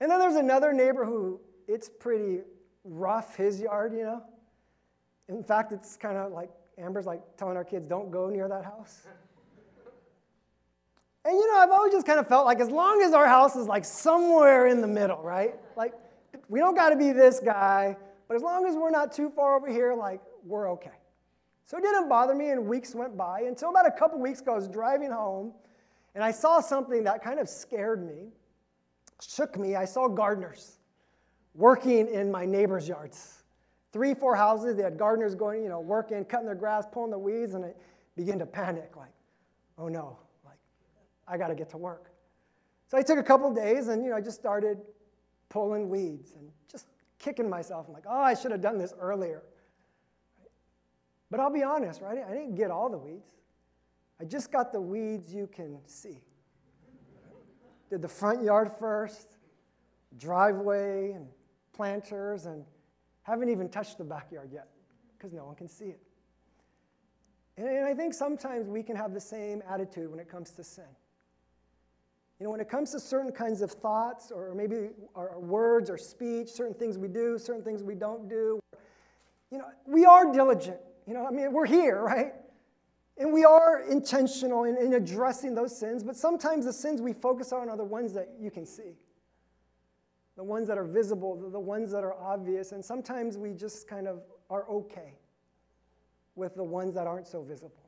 And 0.00 0.10
then 0.10 0.18
there's 0.18 0.36
another 0.36 0.72
neighbor 0.72 1.04
who 1.04 1.38
it's 1.68 1.90
pretty 1.90 2.40
rough, 2.84 3.36
his 3.36 3.60
yard, 3.60 3.92
you 3.92 4.04
know. 4.04 4.22
In 5.28 5.44
fact, 5.44 5.72
it's 5.72 5.94
kind 5.94 6.16
of 6.16 6.32
like 6.32 6.48
Amber's 6.78 7.04
like 7.04 7.20
telling 7.36 7.58
our 7.58 7.66
kids, 7.66 7.86
don't 7.86 8.10
go 8.10 8.30
near 8.30 8.48
that 8.48 8.64
house. 8.64 9.06
And 11.26 11.34
you 11.34 11.52
know, 11.52 11.58
I've 11.58 11.70
always 11.70 11.92
just 11.92 12.06
kind 12.06 12.18
of 12.18 12.26
felt 12.26 12.46
like 12.46 12.60
as 12.60 12.70
long 12.70 13.02
as 13.02 13.12
our 13.12 13.28
house 13.28 13.56
is 13.56 13.66
like 13.66 13.84
somewhere 13.84 14.68
in 14.68 14.80
the 14.80 14.88
middle, 14.88 15.22
right? 15.22 15.54
Like, 15.76 15.92
we 16.48 16.60
don't 16.60 16.74
got 16.74 16.90
to 16.90 16.96
be 16.96 17.12
this 17.12 17.40
guy, 17.40 17.94
but 18.26 18.36
as 18.36 18.42
long 18.42 18.66
as 18.66 18.74
we're 18.74 18.88
not 18.88 19.12
too 19.12 19.28
far 19.28 19.54
over 19.54 19.68
here, 19.68 19.94
like, 19.94 20.22
we're 20.46 20.70
okay. 20.70 20.92
So 21.64 21.78
it 21.78 21.82
didn't 21.82 22.08
bother 22.08 22.34
me, 22.34 22.50
and 22.50 22.66
weeks 22.66 22.94
went 22.94 23.16
by 23.16 23.42
until 23.42 23.70
about 23.70 23.86
a 23.86 23.90
couple 23.90 24.18
weeks 24.20 24.40
ago, 24.40 24.52
I 24.52 24.56
was 24.56 24.68
driving 24.68 25.10
home, 25.10 25.52
and 26.14 26.22
I 26.22 26.30
saw 26.30 26.60
something 26.60 27.04
that 27.04 27.22
kind 27.22 27.40
of 27.40 27.48
scared 27.48 28.06
me, 28.06 28.28
shook 29.20 29.58
me. 29.58 29.74
I 29.74 29.86
saw 29.86 30.06
gardeners 30.08 30.78
working 31.54 32.08
in 32.08 32.30
my 32.30 32.44
neighbor's 32.44 32.86
yards. 32.86 33.42
Three, 33.92 34.12
four 34.12 34.36
houses, 34.36 34.76
they 34.76 34.82
had 34.82 34.98
gardeners 34.98 35.34
going, 35.34 35.62
you 35.62 35.68
know, 35.68 35.80
working, 35.80 36.24
cutting 36.24 36.46
their 36.46 36.54
grass, 36.54 36.84
pulling 36.90 37.10
the 37.10 37.18
weeds, 37.18 37.54
and 37.54 37.64
I 37.64 37.72
began 38.16 38.38
to 38.40 38.46
panic, 38.46 38.96
like, 38.96 39.12
oh 39.78 39.88
no, 39.88 40.18
like, 40.44 40.58
I 41.26 41.38
got 41.38 41.48
to 41.48 41.54
get 41.54 41.70
to 41.70 41.76
work. 41.78 42.10
So 42.88 42.98
I 42.98 43.02
took 43.02 43.18
a 43.18 43.22
couple 43.22 43.52
days, 43.54 43.88
and, 43.88 44.04
you 44.04 44.10
know, 44.10 44.16
I 44.16 44.20
just 44.20 44.38
started 44.38 44.78
pulling 45.48 45.88
weeds 45.88 46.32
and 46.36 46.50
just 46.70 46.88
kicking 47.18 47.48
myself. 47.48 47.86
I'm 47.88 47.94
like, 47.94 48.04
oh, 48.08 48.20
I 48.20 48.34
should 48.34 48.50
have 48.50 48.60
done 48.60 48.76
this 48.76 48.92
earlier. 49.00 49.42
But 51.34 51.40
I'll 51.40 51.50
be 51.50 51.64
honest, 51.64 52.00
right? 52.00 52.18
I 52.24 52.32
didn't 52.32 52.54
get 52.54 52.70
all 52.70 52.88
the 52.88 52.96
weeds. 52.96 53.32
I 54.20 54.24
just 54.24 54.52
got 54.52 54.72
the 54.72 54.80
weeds 54.80 55.34
you 55.34 55.48
can 55.48 55.80
see. 55.84 56.20
Did 57.90 58.02
the 58.02 58.08
front 58.08 58.44
yard 58.44 58.70
first, 58.78 59.36
driveway 60.16 61.10
and 61.10 61.26
planters, 61.72 62.46
and 62.46 62.64
haven't 63.24 63.48
even 63.48 63.68
touched 63.68 63.98
the 63.98 64.04
backyard 64.04 64.50
yet 64.52 64.68
because 65.18 65.32
no 65.32 65.44
one 65.44 65.56
can 65.56 65.66
see 65.66 65.86
it. 65.86 65.98
And, 67.56 67.66
and 67.66 67.84
I 67.84 67.94
think 67.94 68.14
sometimes 68.14 68.68
we 68.68 68.84
can 68.84 68.94
have 68.94 69.12
the 69.12 69.20
same 69.20 69.60
attitude 69.68 70.12
when 70.12 70.20
it 70.20 70.28
comes 70.28 70.52
to 70.52 70.62
sin. 70.62 70.84
You 72.38 72.44
know, 72.44 72.50
when 72.52 72.60
it 72.60 72.68
comes 72.68 72.92
to 72.92 73.00
certain 73.00 73.32
kinds 73.32 73.60
of 73.60 73.72
thoughts 73.72 74.30
or 74.30 74.54
maybe 74.54 74.90
our 75.16 75.40
words 75.40 75.90
or 75.90 75.98
speech, 75.98 76.48
certain 76.48 76.74
things 76.74 76.96
we 76.96 77.08
do, 77.08 77.38
certain 77.38 77.64
things 77.64 77.82
we 77.82 77.96
don't 77.96 78.28
do, 78.28 78.60
you 79.50 79.58
know, 79.58 79.66
we 79.84 80.04
are 80.04 80.32
diligent. 80.32 80.78
You 81.06 81.14
know, 81.14 81.26
I 81.26 81.30
mean, 81.30 81.52
we're 81.52 81.66
here, 81.66 82.00
right? 82.02 82.32
And 83.16 83.32
we 83.32 83.44
are 83.44 83.80
intentional 83.80 84.64
in, 84.64 84.76
in 84.76 84.94
addressing 84.94 85.54
those 85.54 85.76
sins, 85.76 86.02
but 86.02 86.16
sometimes 86.16 86.64
the 86.64 86.72
sins 86.72 87.00
we 87.00 87.12
focus 87.12 87.52
on 87.52 87.68
are 87.68 87.76
the 87.76 87.84
ones 87.84 88.12
that 88.14 88.30
you 88.40 88.50
can 88.50 88.66
see, 88.66 88.96
the 90.36 90.42
ones 90.42 90.66
that 90.68 90.78
are 90.78 90.84
visible, 90.84 91.36
the 91.50 91.60
ones 91.60 91.92
that 91.92 92.02
are 92.02 92.14
obvious, 92.14 92.72
and 92.72 92.84
sometimes 92.84 93.36
we 93.36 93.52
just 93.52 93.86
kind 93.86 94.08
of 94.08 94.22
are 94.50 94.68
okay 94.68 95.14
with 96.34 96.56
the 96.56 96.64
ones 96.64 96.94
that 96.94 97.06
aren't 97.06 97.28
so 97.28 97.42
visible. 97.42 97.84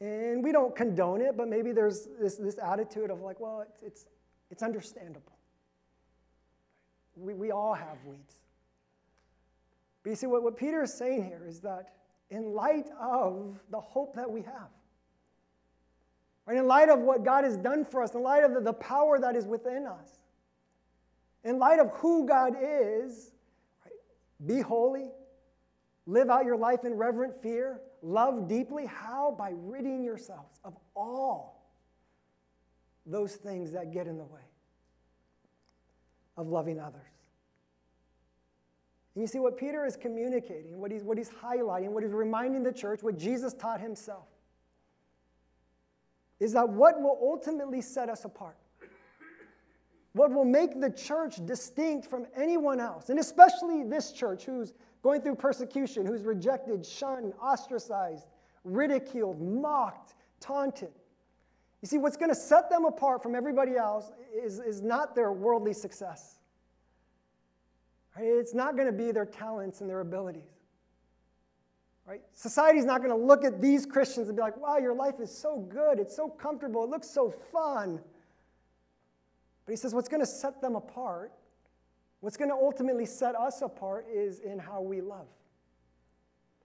And 0.00 0.44
we 0.44 0.52
don't 0.52 0.76
condone 0.76 1.22
it, 1.22 1.36
but 1.36 1.48
maybe 1.48 1.72
there's 1.72 2.08
this, 2.20 2.36
this 2.36 2.58
attitude 2.58 3.10
of 3.10 3.20
like, 3.20 3.40
well, 3.40 3.62
it's, 3.62 3.78
it's, 3.82 4.06
it's 4.50 4.62
understandable. 4.62 5.32
We, 7.16 7.34
we 7.34 7.50
all 7.50 7.74
have 7.74 7.96
weeds. 8.04 8.36
But 10.02 10.10
you 10.10 10.16
see, 10.16 10.26
what, 10.26 10.42
what 10.42 10.56
Peter 10.56 10.82
is 10.82 10.92
saying 10.92 11.24
here 11.24 11.44
is 11.46 11.60
that 11.60 11.94
in 12.30 12.52
light 12.52 12.86
of 13.00 13.58
the 13.70 13.80
hope 13.80 14.14
that 14.14 14.30
we 14.30 14.42
have, 14.42 14.70
right, 16.46 16.56
in 16.56 16.66
light 16.66 16.88
of 16.88 17.00
what 17.00 17.24
God 17.24 17.44
has 17.44 17.56
done 17.56 17.84
for 17.84 18.02
us, 18.02 18.14
in 18.14 18.22
light 18.22 18.44
of 18.44 18.54
the, 18.54 18.60
the 18.60 18.72
power 18.72 19.18
that 19.18 19.36
is 19.36 19.46
within 19.46 19.86
us, 19.86 20.20
in 21.44 21.58
light 21.58 21.78
of 21.78 21.90
who 21.92 22.26
God 22.26 22.54
is, 22.60 23.32
right, 23.84 23.94
be 24.46 24.60
holy, 24.60 25.10
live 26.06 26.30
out 26.30 26.44
your 26.44 26.56
life 26.56 26.84
in 26.84 26.94
reverent 26.94 27.42
fear, 27.42 27.80
love 28.02 28.48
deeply. 28.48 28.86
How? 28.86 29.34
By 29.36 29.52
ridding 29.54 30.02
yourselves 30.04 30.60
of 30.64 30.76
all 30.94 31.66
those 33.06 33.36
things 33.36 33.72
that 33.72 33.92
get 33.92 34.06
in 34.06 34.18
the 34.18 34.24
way 34.24 34.40
of 36.36 36.46
loving 36.46 36.78
others. 36.78 37.17
And 39.18 39.24
you 39.24 39.26
see 39.26 39.40
what 39.40 39.56
Peter 39.56 39.84
is 39.84 39.96
communicating, 39.96 40.78
what 40.78 40.92
he's, 40.92 41.02
what 41.02 41.18
he's 41.18 41.28
highlighting, 41.28 41.88
what 41.88 42.04
he's 42.04 42.12
reminding 42.12 42.62
the 42.62 42.70
church, 42.70 43.02
what 43.02 43.18
Jesus 43.18 43.52
taught 43.52 43.80
himself, 43.80 44.28
is 46.38 46.52
that 46.52 46.68
what 46.68 47.02
will 47.02 47.18
ultimately 47.20 47.80
set 47.80 48.08
us 48.08 48.24
apart, 48.24 48.56
what 50.12 50.30
will 50.30 50.44
make 50.44 50.80
the 50.80 50.88
church 50.88 51.44
distinct 51.44 52.06
from 52.06 52.28
anyone 52.36 52.78
else, 52.78 53.10
and 53.10 53.18
especially 53.18 53.82
this 53.82 54.12
church 54.12 54.44
who's 54.44 54.72
going 55.02 55.20
through 55.20 55.34
persecution, 55.34 56.06
who's 56.06 56.22
rejected, 56.22 56.86
shunned, 56.86 57.32
ostracized, 57.42 58.28
ridiculed, 58.62 59.42
mocked, 59.42 60.14
taunted. 60.38 60.92
You 61.82 61.88
see, 61.88 61.98
what's 61.98 62.16
going 62.16 62.30
to 62.30 62.36
set 62.36 62.70
them 62.70 62.84
apart 62.84 63.24
from 63.24 63.34
everybody 63.34 63.76
else 63.76 64.12
is, 64.32 64.60
is 64.60 64.80
not 64.80 65.16
their 65.16 65.32
worldly 65.32 65.72
success. 65.72 66.37
Right? 68.18 68.26
It's 68.26 68.54
not 68.54 68.76
going 68.76 68.86
to 68.86 68.92
be 68.92 69.12
their 69.12 69.26
talents 69.26 69.80
and 69.80 69.88
their 69.88 70.00
abilities. 70.00 70.50
Right? 72.06 72.22
Society's 72.32 72.86
not 72.86 73.02
going 73.02 73.10
to 73.10 73.26
look 73.26 73.44
at 73.44 73.60
these 73.60 73.86
Christians 73.86 74.28
and 74.28 74.36
be 74.36 74.42
like, 74.42 74.56
wow, 74.56 74.78
your 74.78 74.94
life 74.94 75.20
is 75.20 75.30
so 75.30 75.58
good. 75.58 75.98
It's 75.98 76.16
so 76.16 76.28
comfortable. 76.28 76.84
It 76.84 76.90
looks 76.90 77.08
so 77.08 77.30
fun. 77.30 78.00
But 79.66 79.72
he 79.72 79.76
says 79.76 79.94
what's 79.94 80.08
going 80.08 80.20
to 80.22 80.26
set 80.26 80.60
them 80.62 80.74
apart 80.74 81.32
What's 82.20 82.36
going 82.36 82.50
to 82.50 82.56
ultimately 82.56 83.06
set 83.06 83.36
us 83.36 83.62
apart 83.62 84.06
is 84.12 84.40
in 84.40 84.58
how 84.58 84.80
we 84.80 85.00
love, 85.00 85.28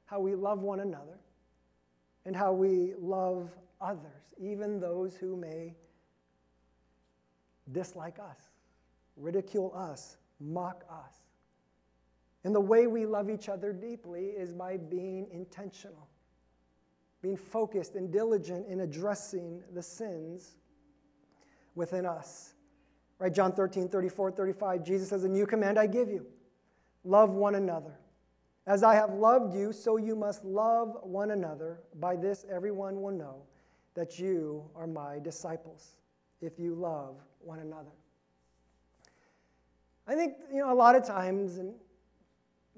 how 0.06 0.20
we 0.20 0.36
love 0.36 0.60
one 0.60 0.80
another, 0.80 1.20
and 2.26 2.36
how 2.36 2.54
we 2.54 2.94
love 3.00 3.50
others, 3.80 4.34
even 4.40 4.80
those 4.80 5.16
who 5.16 5.36
may 5.36 5.76
dislike 7.72 8.18
us, 8.18 8.40
ridicule 9.16 9.72
us, 9.76 10.18
mock 10.40 10.84
us. 10.90 11.14
And 12.44 12.54
the 12.54 12.62
way 12.62 12.88
we 12.88 13.06
love 13.06 13.30
each 13.30 13.48
other 13.48 13.72
deeply 13.72 14.28
is 14.28 14.54
by 14.54 14.78
being 14.78 15.28
intentional, 15.32 16.08
being 17.22 17.38
focused 17.38 17.96
and 17.96 18.12
diligent 18.12 18.68
in 18.68 18.82
addressing 18.82 19.64
the 19.74 19.82
sins 19.82 20.58
within 21.76 22.06
us. 22.06 22.54
Right? 23.20 23.34
John 23.34 23.54
13, 23.54 23.88
34, 23.88 24.32
35, 24.32 24.84
Jesus 24.84 25.10
says, 25.10 25.24
A 25.24 25.30
new 25.30 25.46
command 25.46 25.80
I 25.80 25.88
give 25.88 26.10
you 26.10 26.26
love 27.06 27.32
one 27.32 27.56
another. 27.56 28.00
As 28.66 28.84
I 28.84 28.96
have 28.96 29.14
loved 29.14 29.54
you, 29.54 29.74
so 29.74 29.98
you 29.98 30.16
must 30.16 30.46
love 30.46 30.98
one 31.04 31.32
another. 31.32 31.82
By 32.00 32.16
this, 32.16 32.46
everyone 32.50 33.02
will 33.02 33.12
know 33.12 33.44
that 33.94 34.20
you 34.20 34.64
are 34.76 34.88
my 34.88 35.20
disciples, 35.20 35.98
if 36.42 36.58
you 36.58 36.74
love 36.74 37.16
one 37.40 37.60
another. 37.60 37.92
I 40.08 40.16
think, 40.16 40.36
you 40.52 40.60
know, 40.60 40.72
a 40.72 40.76
lot 40.76 40.96
of 40.96 41.06
times, 41.06 41.58
and 41.58 41.74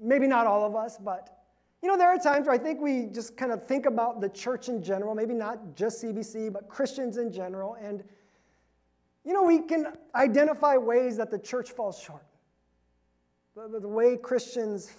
maybe 0.00 0.26
not 0.26 0.46
all 0.46 0.64
of 0.64 0.74
us, 0.74 0.98
but, 0.98 1.38
you 1.82 1.88
know, 1.88 1.96
there 1.96 2.08
are 2.08 2.18
times 2.18 2.46
where 2.46 2.54
I 2.54 2.58
think 2.58 2.80
we 2.80 3.06
just 3.06 3.36
kind 3.36 3.52
of 3.52 3.66
think 3.66 3.86
about 3.86 4.20
the 4.20 4.28
church 4.28 4.68
in 4.68 4.82
general, 4.82 5.14
maybe 5.14 5.34
not 5.34 5.74
just 5.74 6.02
CBC, 6.02 6.52
but 6.52 6.68
Christians 6.68 7.16
in 7.16 7.32
general, 7.32 7.76
and 7.80 8.04
you 9.26 9.32
know, 9.32 9.42
we 9.42 9.58
can 9.58 9.88
identify 10.14 10.76
ways 10.76 11.16
that 11.16 11.32
the 11.32 11.38
church 11.38 11.72
falls 11.72 11.98
short. 11.98 12.24
The, 13.56 13.80
the 13.80 13.88
way 13.88 14.16
Christians 14.16 14.92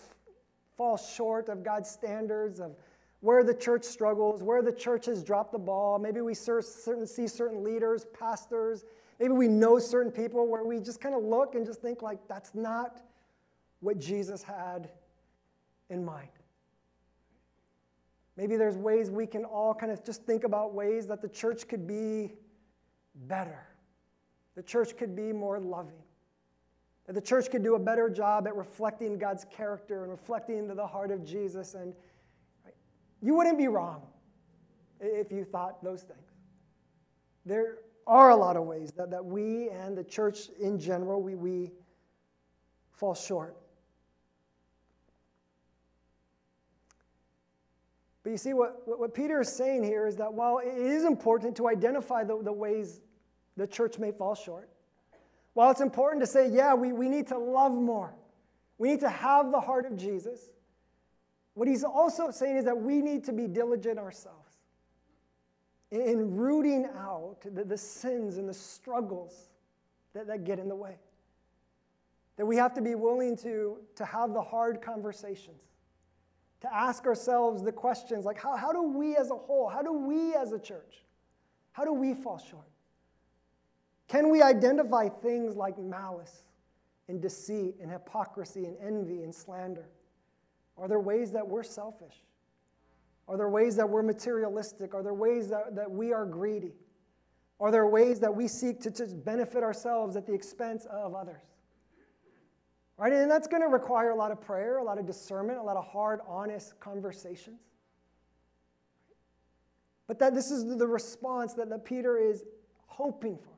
fall 0.76 0.98
short 0.98 1.48
of 1.48 1.64
God's 1.64 1.90
standards, 1.90 2.60
of 2.60 2.76
where 3.22 3.44
the 3.46 3.54
church 3.54 3.86
struggles, 3.86 4.44
where 4.44 4.62
the 4.62 4.72
church 4.72 5.06
has 5.06 5.24
dropped 5.24 5.54
the 5.54 5.60
ball. 5.60 5.98
Maybe 5.98 6.20
we 6.20 6.34
certain, 6.34 7.08
see 7.08 7.26
certain 7.26 7.64
leaders, 7.64 8.06
pastors. 8.20 8.84
Maybe 9.18 9.32
we 9.32 9.48
know 9.48 9.80
certain 9.80 10.12
people 10.12 10.46
where 10.46 10.66
we 10.66 10.80
just 10.82 11.00
kind 11.00 11.16
of 11.16 11.24
look 11.24 11.56
and 11.56 11.66
just 11.66 11.82
think, 11.82 12.02
like, 12.02 12.20
that's 12.28 12.54
not 12.54 13.02
what 13.80 14.00
Jesus 14.00 14.44
had 14.44 14.90
in 15.90 16.04
mind. 16.04 16.30
Maybe 18.36 18.56
there's 18.56 18.78
ways 18.78 19.10
we 19.10 19.26
can 19.26 19.46
all 19.46 19.74
kind 19.74 19.92
of 19.92 20.04
just 20.04 20.24
think 20.26 20.44
about 20.44 20.74
ways 20.74 21.08
that 21.08 21.22
the 21.22 21.30
church 21.30 21.68
could 21.68 21.88
be 21.88 22.34
better 23.28 23.68
the 24.58 24.64
church 24.64 24.98
could 24.98 25.16
be 25.16 25.32
more 25.32 25.60
loving. 25.60 26.02
That 27.06 27.14
the 27.14 27.22
church 27.22 27.52
could 27.52 27.64
do 27.64 27.76
a 27.76 27.80
better 27.80 28.10
job 28.10 28.48
at 28.48 28.56
reflecting 28.56 29.20
God's 29.20 29.46
character 29.52 30.02
and 30.02 30.12
reflecting 30.12 30.58
into 30.58 30.74
the 30.74 30.86
heart 30.86 31.12
of 31.12 31.24
Jesus. 31.24 31.76
And 31.76 31.94
you 33.22 33.36
wouldn't 33.36 33.60
be 33.60 33.68
wrong 33.68 34.02
if 35.00 35.32
you 35.32 35.44
thought 35.44 35.84
those 35.84 36.02
things. 36.02 36.26
There 37.46 37.78
are 38.08 38.32
a 38.32 38.36
lot 38.36 38.58
of 38.58 38.64
ways 38.64 38.92
that, 38.98 39.12
that 39.12 39.24
we 39.24 39.70
and 39.70 39.96
the 39.96 40.04
church 40.04 40.50
in 40.60 40.80
general, 40.80 41.22
we, 41.22 41.36
we 41.36 41.72
fall 42.94 43.14
short. 43.14 43.56
But 48.28 48.32
you 48.32 48.38
see, 48.38 48.54
what, 48.54 48.82
what 48.86 49.14
Peter 49.14 49.40
is 49.40 49.48
saying 49.48 49.84
here 49.84 50.06
is 50.06 50.18
that 50.18 50.34
while 50.34 50.58
it 50.58 50.68
is 50.68 51.06
important 51.06 51.56
to 51.56 51.70
identify 51.70 52.26
the, 52.26 52.38
the 52.44 52.52
ways 52.52 53.00
the 53.56 53.66
church 53.66 54.00
may 54.00 54.12
fall 54.12 54.36
short. 54.36 54.68
While 55.54 55.72
it's 55.72 55.80
important 55.80 56.22
to 56.24 56.28
say, 56.28 56.50
yeah, 56.50 56.74
we, 56.74 56.92
we 56.92 57.08
need 57.08 57.28
to 57.28 57.38
love 57.38 57.72
more, 57.72 58.14
we 58.80 58.90
need 58.90 59.00
to 59.00 59.10
have 59.10 59.54
the 59.54 59.62
heart 59.62 59.86
of 59.86 59.96
Jesus, 59.96 60.50
what 61.54 61.70
he's 61.70 61.86
also 61.86 62.30
saying 62.30 62.58
is 62.58 62.66
that 62.66 62.78
we 62.78 63.02
need 63.02 63.24
to 63.24 63.32
be 63.32 63.48
diligent 63.48 63.98
ourselves 63.98 64.58
in 65.92 66.36
rooting 66.36 66.86
out 66.98 67.38
the, 67.56 67.64
the 67.64 67.78
sins 67.78 68.36
and 68.36 68.50
the 68.50 68.54
struggles 68.54 69.52
that, 70.14 70.28
that 70.28 70.44
get 70.44 70.60
in 70.60 70.68
the 70.68 70.76
way. 70.76 70.98
That 72.36 72.46
we 72.46 72.58
have 72.58 72.74
to 72.74 72.82
be 72.82 72.94
willing 72.94 73.38
to, 73.38 73.78
to 73.96 74.04
have 74.04 74.34
the 74.34 74.42
hard 74.42 74.82
conversations, 74.82 75.62
to 76.62 76.74
ask 76.74 77.06
ourselves 77.06 77.64
the 77.64 77.72
questions 77.72 78.26
like, 78.26 78.42
how, 78.42 78.56
how 78.56 78.72
do 78.72 78.82
we 78.82 79.16
as 79.16 79.30
a 79.30 79.36
whole, 79.36 79.70
how 79.70 79.82
do 79.82 79.94
we 79.94 80.34
as 80.34 80.52
a 80.52 80.60
church, 80.60 81.04
how 81.72 81.86
do 81.86 81.94
we 81.94 82.14
fall 82.14 82.38
short? 82.38 82.68
Can 84.08 84.30
we 84.30 84.42
identify 84.42 85.10
things 85.10 85.56
like 85.56 85.78
malice 85.78 86.44
and 87.08 87.22
deceit 87.22 87.76
and 87.82 87.92
hypocrisy 87.92 88.66
and 88.66 88.78
envy 88.82 89.24
and 89.24 89.34
slander? 89.34 89.90
Are 90.78 90.88
there 90.88 91.00
ways 91.00 91.32
that 91.34 91.48
we're 91.48 91.64
selfish? 91.64 92.24
Are 93.28 93.38
there 93.38 93.50
ways 93.50 93.76
that 93.76 93.90
we're 93.90 94.04
materialistic? 94.04 94.96
Are 94.96 95.04
there 95.04 95.14
ways 95.14 95.50
that, 95.50 95.76
that 95.76 95.92
we 95.92 96.14
are 96.14 96.26
greedy? 96.26 96.74
Are 97.60 97.72
there 97.72 97.88
ways 97.88 98.20
that 98.22 98.34
we 98.34 98.48
seek 98.48 98.80
to 98.82 98.92
just 98.92 99.24
benefit 99.26 99.64
ourselves 99.64 100.16
at 100.16 100.26
the 100.26 100.34
expense 100.34 100.86
of 100.86 101.16
others? 101.16 101.42
Right? 102.98 103.14
And 103.14 103.30
that's 103.30 103.48
going 103.48 103.62
to 103.62 103.68
require 103.68 104.10
a 104.10 104.16
lot 104.16 104.32
of 104.32 104.42
prayer, 104.42 104.78
a 104.78 104.84
lot 104.84 104.98
of 104.98 105.06
discernment, 105.06 105.60
a 105.60 105.62
lot 105.62 105.78
of 105.78 105.86
hard, 105.86 106.20
honest 106.28 106.80
conversations. 106.80 107.60
But 110.08 110.20
that 110.20 110.34
this 110.34 110.52
is 110.52 110.66
the 110.78 110.88
response 110.88 111.54
that, 111.54 111.70
that 111.70 111.86
Peter 111.86 112.18
is 112.18 112.44
hoping 112.88 113.38
for 113.38 113.54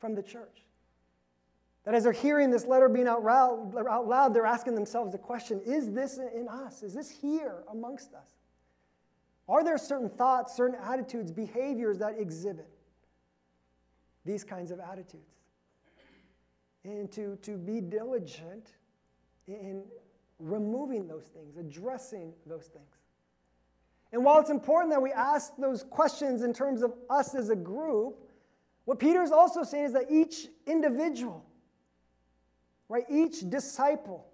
from 0.00 0.14
the 0.14 0.22
church. 0.22 0.64
That 1.84 1.94
as 1.94 2.04
they're 2.04 2.12
hearing 2.12 2.50
this 2.50 2.64
letter 2.64 2.88
being 2.88 3.08
out 3.08 3.22
loud, 3.22 3.74
out 3.88 4.08
loud, 4.08 4.34
they're 4.34 4.46
asking 4.46 4.74
themselves 4.74 5.12
the 5.12 5.18
question 5.18 5.60
Is 5.64 5.90
this 5.90 6.18
in 6.18 6.48
us? 6.48 6.82
Is 6.82 6.94
this 6.94 7.10
here 7.10 7.64
amongst 7.70 8.14
us? 8.14 8.30
Are 9.48 9.62
there 9.62 9.78
certain 9.78 10.08
thoughts, 10.08 10.54
certain 10.54 10.78
attitudes, 10.82 11.30
behaviors 11.30 11.98
that 11.98 12.18
exhibit 12.18 12.68
these 14.24 14.44
kinds 14.44 14.70
of 14.70 14.80
attitudes? 14.80 15.41
And 16.84 17.10
to, 17.12 17.36
to 17.42 17.56
be 17.56 17.80
diligent 17.80 18.70
in 19.46 19.84
removing 20.38 21.06
those 21.06 21.26
things, 21.26 21.56
addressing 21.56 22.32
those 22.46 22.66
things. 22.66 22.98
And 24.12 24.24
while 24.24 24.40
it's 24.40 24.50
important 24.50 24.92
that 24.92 25.00
we 25.00 25.12
ask 25.12 25.56
those 25.56 25.84
questions 25.84 26.42
in 26.42 26.52
terms 26.52 26.82
of 26.82 26.92
us 27.08 27.34
as 27.34 27.48
a 27.48 27.56
group, 27.56 28.28
what 28.84 28.98
Peter 28.98 29.22
is 29.22 29.32
also 29.32 29.62
saying 29.62 29.84
is 29.84 29.92
that 29.92 30.06
each 30.10 30.48
individual, 30.66 31.44
right, 32.88 33.04
each 33.08 33.48
disciple, 33.48 34.26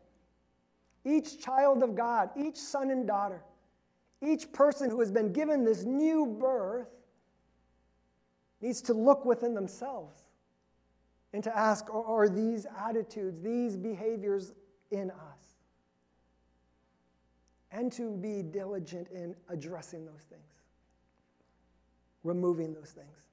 each 1.05 1.39
child 1.39 1.83
of 1.83 1.95
God, 1.95 2.31
each 2.37 2.57
son 2.57 2.91
and 2.91 3.07
daughter, 3.07 3.43
each 4.21 4.51
person 4.53 4.91
who 4.91 4.99
has 5.01 5.13
been 5.13 5.33
given 5.33 5.65
this 5.65 5.85
new 5.85 6.27
birth 6.27 6.89
needs 8.61 8.83
to 8.83 8.95
look 8.95 9.25
within 9.25 9.55
themselves 9.55 10.25
and 11.33 11.45
to 11.45 11.57
ask 11.57 11.93
are 11.93 12.29
these 12.29 12.67
attitudes, 12.87 13.41
these 13.43 13.77
behaviors 13.77 14.53
in 14.91 15.11
us? 15.11 15.39
And 17.71 17.93
to 17.93 18.17
be 18.17 18.43
diligent 18.43 19.09
in 19.11 19.35
addressing 19.51 20.07
those 20.07 20.23
things, 20.31 20.63
removing 22.25 22.73
those 22.73 22.91
things. 22.91 23.29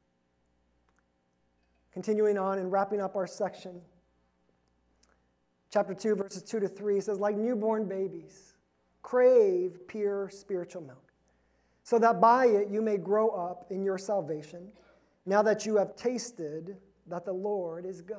Continuing 1.93 2.38
on 2.38 2.60
and 2.60 2.69
wrapping 2.69 2.99
up 2.99 3.15
our 3.15 3.25
section, 3.25 3.79
chapter 5.71 5.93
2, 5.93 6.15
verses 6.15 6.43
2 6.43 6.60
to 6.60 6.67
3 6.67 6.99
says, 6.99 7.17
Like 7.17 7.38
newborn 7.38 7.88
babies, 7.88 8.55
crave 9.01 9.79
pure 9.88 10.29
spiritual 10.29 10.81
milk, 10.81 11.13
so 11.84 11.97
that 11.99 12.19
by 12.19 12.47
it 12.47 12.67
you 12.67 12.81
may 12.81 12.97
grow 12.97 13.29
up 13.29 13.67
in 13.69 13.81
your 13.81 13.97
salvation, 13.97 14.67
now 15.25 15.41
that 15.41 15.65
you 15.65 15.77
have 15.77 15.95
tasted 15.95 16.75
that 17.07 17.25
the 17.25 17.33
Lord 17.33 17.85
is 17.85 18.01
good. 18.01 18.17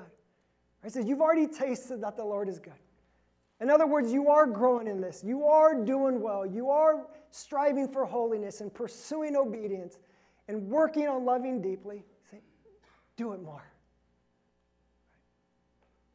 He 0.82 0.90
says, 0.90 1.06
You've 1.06 1.20
already 1.20 1.46
tasted 1.46 2.00
that 2.02 2.16
the 2.16 2.24
Lord 2.24 2.48
is 2.48 2.58
good. 2.58 2.74
In 3.60 3.70
other 3.70 3.86
words, 3.86 4.12
you 4.12 4.28
are 4.28 4.46
growing 4.46 4.86
in 4.86 5.00
this. 5.00 5.24
You 5.24 5.44
are 5.44 5.74
doing 5.74 6.20
well. 6.20 6.44
You 6.44 6.70
are 6.70 7.06
striving 7.30 7.88
for 7.88 8.04
holiness 8.04 8.60
and 8.60 8.72
pursuing 8.72 9.34
obedience 9.34 9.98
and 10.48 10.68
working 10.68 11.08
on 11.08 11.24
loving 11.24 11.62
deeply. 11.62 12.04
Say, 12.30 12.40
do 13.16 13.32
it 13.32 13.42
more. 13.42 13.64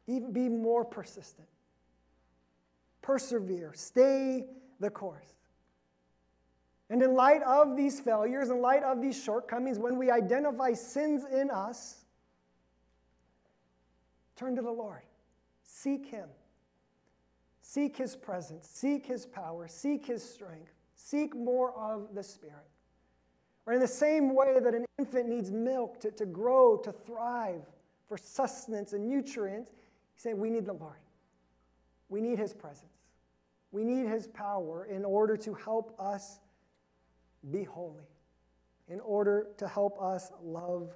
Even 0.06 0.32
be 0.32 0.48
more 0.48 0.84
persistent. 0.84 1.48
Persevere. 3.02 3.72
Stay 3.74 4.46
the 4.78 4.90
course. 4.90 5.34
And 6.90 7.02
in 7.02 7.14
light 7.14 7.42
of 7.42 7.76
these 7.76 8.00
failures, 8.00 8.50
in 8.50 8.60
light 8.60 8.82
of 8.82 9.00
these 9.00 9.20
shortcomings, 9.20 9.78
when 9.78 9.96
we 9.96 10.10
identify 10.10 10.74
sins 10.74 11.24
in 11.32 11.50
us, 11.50 12.04
turn 14.42 14.56
to 14.56 14.62
the 14.62 14.70
Lord. 14.70 15.02
Seek 15.62 16.06
Him. 16.06 16.28
Seek 17.60 17.96
His 17.96 18.16
presence. 18.16 18.68
Seek 18.68 19.06
His 19.06 19.24
power. 19.24 19.68
Seek 19.68 20.06
His 20.06 20.22
strength. 20.22 20.72
Seek 20.96 21.36
more 21.36 21.72
of 21.72 22.14
the 22.14 22.22
Spirit. 22.22 22.66
Or 23.66 23.72
in 23.72 23.80
the 23.80 23.86
same 23.86 24.34
way 24.34 24.58
that 24.58 24.74
an 24.74 24.84
infant 24.98 25.28
needs 25.28 25.52
milk 25.52 26.00
to, 26.00 26.10
to 26.10 26.26
grow, 26.26 26.76
to 26.78 26.90
thrive, 26.90 27.62
for 28.08 28.18
sustenance 28.18 28.92
and 28.92 29.08
nutrients, 29.08 29.70
He's 30.14 30.22
saying 30.22 30.38
we 30.38 30.50
need 30.50 30.66
the 30.66 30.72
Lord. 30.72 30.98
We 32.08 32.20
need 32.20 32.38
His 32.38 32.52
presence. 32.52 32.90
We 33.70 33.84
need 33.84 34.08
His 34.08 34.26
power 34.26 34.86
in 34.86 35.04
order 35.04 35.36
to 35.36 35.54
help 35.54 35.94
us 36.00 36.40
be 37.52 37.62
holy, 37.62 38.08
in 38.88 38.98
order 39.00 39.46
to 39.58 39.68
help 39.68 40.02
us 40.02 40.32
love 40.42 40.92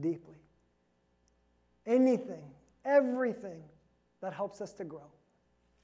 deeply. 0.00 0.36
Anything, 1.86 2.42
everything 2.88 3.62
that 4.20 4.32
helps 4.32 4.60
us 4.60 4.72
to 4.74 4.84
grow, 4.84 5.06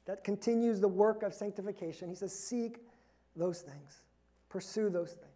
that 0.07 0.25
continues 0.25 0.81
the 0.81 0.89
work 0.89 1.23
of 1.23 1.33
sanctification, 1.35 2.09
he 2.09 2.15
says, 2.15 2.37
seek 2.37 2.79
those 3.37 3.61
things, 3.61 4.05
pursue 4.49 4.91
those 4.91 5.11
things. 5.11 5.31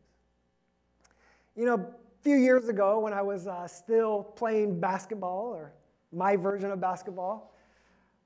You 1.57 1.67
know, 1.67 1.75
a 1.75 1.87
few 2.23 2.37
years 2.37 2.69
ago 2.69 3.01
when 3.01 3.13
I 3.13 3.23
was 3.23 3.47
uh, 3.47 3.67
still 3.67 4.23
playing 4.23 4.81
basketball, 4.81 5.53
or 5.55 5.73
my 6.13 6.37
version 6.37 6.71
of 6.71 6.81
basketball, 6.81 7.55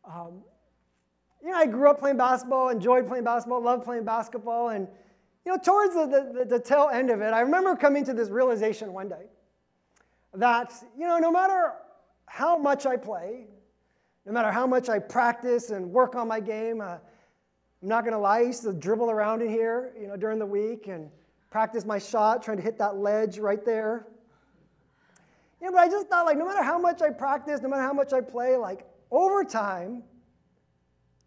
um, 0.05 0.43
you 1.43 1.51
know, 1.51 1.57
I 1.57 1.67
grew 1.67 1.91
up 1.91 1.99
playing 1.99 2.19
basketball, 2.19 2.69
enjoyed 2.69 3.07
playing 3.09 3.25
basketball, 3.25 3.63
loved 3.63 3.85
playing 3.85 4.05
basketball. 4.05 4.69
And, 4.69 4.87
you 5.45 5.53
know, 5.53 5.59
towards 5.59 5.95
the, 5.95 6.07
the, 6.07 6.45
the 6.45 6.61
tail 6.61 6.89
end 6.93 7.11
of 7.11 7.21
it, 7.21 7.33
I 7.33 7.41
remember 7.41 7.75
coming 7.75 8.05
to 8.05 8.15
this 8.15 8.29
realization 8.29 8.93
one 8.93 9.09
day 9.09 9.27
that, 10.35 10.73
you 10.97 11.07
know, 11.07 11.19
no 11.19 11.33
matter 11.33 11.73
how 12.33 12.57
much 12.57 12.87
I 12.87 12.97
play, 12.97 13.45
no 14.25 14.33
matter 14.33 14.51
how 14.51 14.67
much 14.67 14.89
I 14.89 14.99
practice 14.99 15.69
and 15.69 15.93
work 15.93 16.15
on 16.15 16.27
my 16.29 16.41
game, 16.41 16.81
uh, 16.81 16.97
I'm 17.83 17.89
not 17.89 18.05
going 18.05 18.15
to 18.15 18.19
lie, 18.19 18.39
I 18.39 18.41
used 18.41 18.63
to 18.63 18.73
dribble 18.73 19.11
around 19.11 19.43
in 19.43 19.51
here, 19.51 19.93
you 20.01 20.09
know, 20.09 20.17
during 20.17 20.39
the 20.39 20.47
week 20.47 20.87
and 20.87 21.11
practice 21.51 21.85
my 21.85 21.99
shot, 21.99 22.43
trying 22.43 22.57
to 22.57 22.63
hit 22.63 22.79
that 22.79 22.97
ledge 22.97 23.39
right 23.39 23.63
there. 23.67 24.07
You 25.61 25.67
know, 25.67 25.73
but 25.73 25.81
I 25.81 25.91
just 25.91 26.09
thought, 26.09 26.25
like, 26.25 26.39
no 26.39 26.47
matter 26.47 26.63
how 26.63 26.79
much 26.79 27.03
I 27.03 27.11
practice, 27.11 27.61
no 27.61 27.69
matter 27.69 27.83
how 27.83 27.93
much 27.93 28.15
I 28.15 28.23
play, 28.23 28.57
like, 28.57 28.87
over 29.11 29.45
time, 29.45 30.03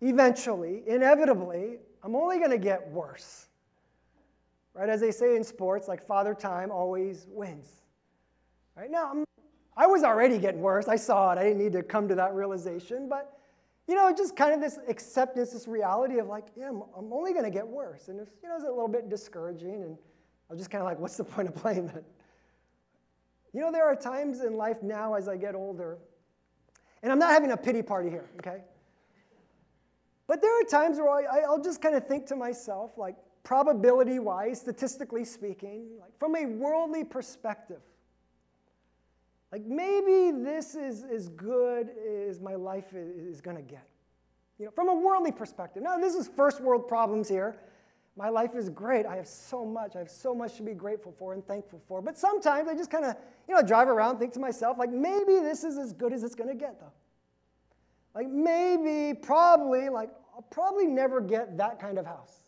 eventually, 0.01 0.81
inevitably, 0.87 1.77
I'm 2.01 2.15
only 2.15 2.39
going 2.39 2.49
to 2.49 2.57
get 2.57 2.89
worse. 2.89 3.45
Right? 4.73 4.89
As 4.89 5.01
they 5.01 5.11
say 5.11 5.35
in 5.35 5.43
sports, 5.43 5.87
like 5.87 6.03
father 6.03 6.33
time 6.33 6.71
always 6.71 7.27
wins. 7.29 7.67
Right? 8.75 8.89
Now, 8.89 9.11
I'm, 9.11 9.24
I 9.77 9.87
was 9.87 10.03
already 10.03 10.37
getting 10.37 10.61
worse. 10.61 10.87
I 10.87 10.95
saw 10.95 11.31
it. 11.31 11.37
I 11.37 11.43
didn't 11.43 11.59
need 11.59 11.73
to 11.73 11.83
come 11.83 12.07
to 12.07 12.15
that 12.15 12.33
realization. 12.33 13.09
But, 13.09 13.37
you 13.87 13.95
know, 13.95 14.13
just 14.15 14.35
kind 14.35 14.53
of 14.53 14.61
this 14.61 14.79
acceptance, 14.87 15.51
this 15.51 15.67
reality 15.67 16.19
of 16.19 16.27
like, 16.27 16.45
yeah, 16.55 16.69
I'm, 16.69 17.11
only 17.11 17.33
going 17.33 17.45
to 17.45 17.51
get 17.51 17.67
worse. 17.67 18.07
And, 18.07 18.19
if, 18.19 18.29
you 18.41 18.49
know, 18.49 18.55
it's 18.55 18.63
a 18.63 18.69
little 18.69 18.87
bit 18.87 19.09
discouraging. 19.09 19.83
And 19.83 19.97
I 20.49 20.53
was 20.53 20.59
just 20.59 20.71
kind 20.71 20.81
of 20.81 20.85
like, 20.85 20.99
what's 20.99 21.17
the 21.17 21.23
point 21.25 21.49
of 21.49 21.55
playing 21.55 21.87
that? 21.87 22.03
You 23.53 23.61
know, 23.61 23.71
there 23.71 23.85
are 23.85 23.95
times 23.95 24.41
in 24.41 24.57
life 24.57 24.83
now 24.83 25.13
as 25.13 25.29
I 25.29 25.37
get 25.37 25.55
older, 25.55 25.97
and 27.01 27.09
I'm 27.09 27.19
not 27.19 27.31
having 27.31 27.51
a 27.51 27.57
pity 27.57 27.81
party 27.81 28.09
here, 28.09 28.29
okay? 28.39 28.57
But 30.27 30.41
there 30.41 30.59
are 30.59 30.63
times 30.63 30.97
where 30.97 31.09
I, 31.09 31.47
will 31.47 31.63
just 31.63 31.81
kind 31.81 31.95
of 31.95 32.05
think 32.05 32.25
to 32.27 32.35
myself, 32.35 32.97
like, 32.97 33.15
probability 33.43 34.19
wise, 34.19 34.59
statistically 34.59 35.23
speaking, 35.23 35.85
like 36.01 36.17
from 36.19 36.35
a 36.35 36.45
worldly 36.45 37.05
perspective, 37.05 37.79
like 39.51 39.63
maybe 39.65 40.31
this 40.43 40.75
is 40.75 41.03
as 41.03 41.29
good 41.29 41.89
as 42.27 42.41
my 42.41 42.55
life 42.55 42.93
is, 42.93 43.41
going 43.41 43.57
to 43.57 43.63
get. 43.63 43.87
You 44.59 44.65
know, 44.65 44.71
from 44.71 44.89
a 44.89 44.95
worldly 44.95 45.31
perspective. 45.31 45.83
Now, 45.83 45.97
this 45.97 46.15
is 46.15 46.27
first 46.27 46.61
world 46.61 46.87
problems 46.87 47.27
here. 47.27 47.57
My 48.17 48.29
life 48.29 48.55
is 48.55 48.69
great. 48.69 49.05
I 49.05 49.17
have 49.17 49.27
so 49.27 49.65
much. 49.65 49.95
I 49.95 49.99
have 49.99 50.09
so 50.09 50.33
much 50.33 50.55
to 50.55 50.63
be 50.63 50.73
grateful 50.73 51.13
for 51.17 51.33
and 51.33 51.45
thankful 51.45 51.81
for. 51.87 52.01
But 52.01 52.17
sometimes 52.17 52.69
I 52.69 52.73
just 52.73 52.89
kind 52.89 53.03
of, 53.03 53.15
you 53.47 53.53
know, 53.53 53.61
drive 53.61 53.89
around, 53.89 54.19
think 54.19 54.33
to 54.33 54.39
myself, 54.39 54.77
like, 54.77 54.91
maybe 54.91 55.39
this 55.39 55.63
is 55.63 55.77
as 55.77 55.91
good 55.91 56.13
as 56.13 56.23
it's 56.23 56.35
going 56.35 56.49
to 56.49 56.55
get, 56.55 56.79
though. 56.79 56.93
Like 58.15 58.29
maybe, 58.29 59.13
probably, 59.13 59.89
like 59.89 60.09
I'll 60.33 60.41
probably 60.43 60.87
never 60.87 61.19
get 61.19 61.57
that 61.57 61.79
kind 61.79 61.99
of 61.99 62.05
house. 62.05 62.39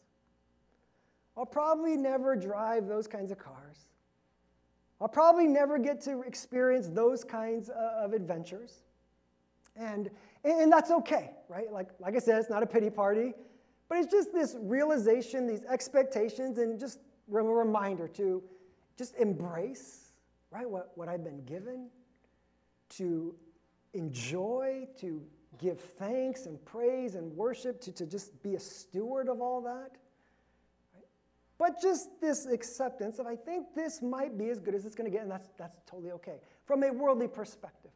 I'll 1.35 1.45
probably 1.45 1.97
never 1.97 2.35
drive 2.35 2.87
those 2.87 3.05
kinds 3.05 3.31
of 3.31 3.37
cars. 3.37 3.89
I'll 4.99 5.07
probably 5.07 5.47
never 5.47 5.77
get 5.77 6.01
to 6.01 6.21
experience 6.21 6.87
those 6.87 7.23
kinds 7.23 7.69
of 7.69 8.13
adventures. 8.13 8.81
And, 9.75 10.09
and 10.43 10.71
that's 10.71 10.89
okay, 10.89 11.31
right? 11.49 11.71
Like, 11.71 11.89
like 11.99 12.15
I 12.15 12.19
said, 12.19 12.39
it's 12.39 12.49
not 12.49 12.63
a 12.63 12.65
pity 12.65 12.89
party, 12.89 13.33
but 13.89 13.99
it's 13.99 14.11
just 14.11 14.33
this 14.33 14.55
realization, 14.59 15.45
these 15.45 15.65
expectations, 15.65 16.57
and 16.57 16.79
just 16.79 16.99
a 17.31 17.33
reminder 17.33 18.07
to 18.07 18.41
just 18.97 19.15
embrace, 19.17 20.13
right, 20.51 20.67
what, 20.67 20.91
what 20.95 21.07
I've 21.07 21.23
been 21.23 21.43
given, 21.45 21.89
to 22.89 23.35
enjoy, 23.93 24.87
to 24.99 25.21
give 25.59 25.79
thanks 25.79 26.47
and 26.47 26.63
praise 26.65 27.15
and 27.15 27.31
worship, 27.35 27.79
to, 27.81 27.91
to 27.91 28.05
just 28.05 28.41
be 28.41 28.55
a 28.55 28.59
steward 28.59 29.29
of 29.29 29.41
all 29.41 29.61
that. 29.61 29.91
But 31.57 31.81
just 31.81 32.21
this 32.21 32.45
acceptance 32.45 33.19
of 33.19 33.25
I 33.25 33.35
think 33.35 33.73
this 33.75 34.01
might 34.01 34.37
be 34.37 34.49
as 34.49 34.59
good 34.59 34.75
as 34.75 34.85
it's 34.85 34.95
going 34.95 35.09
to 35.09 35.15
get, 35.15 35.23
and 35.23 35.31
that's, 35.31 35.49
that's 35.57 35.79
totally 35.89 36.11
okay 36.11 36.39
from 36.65 36.83
a 36.83 36.91
worldly 36.91 37.27
perspective. 37.27 37.91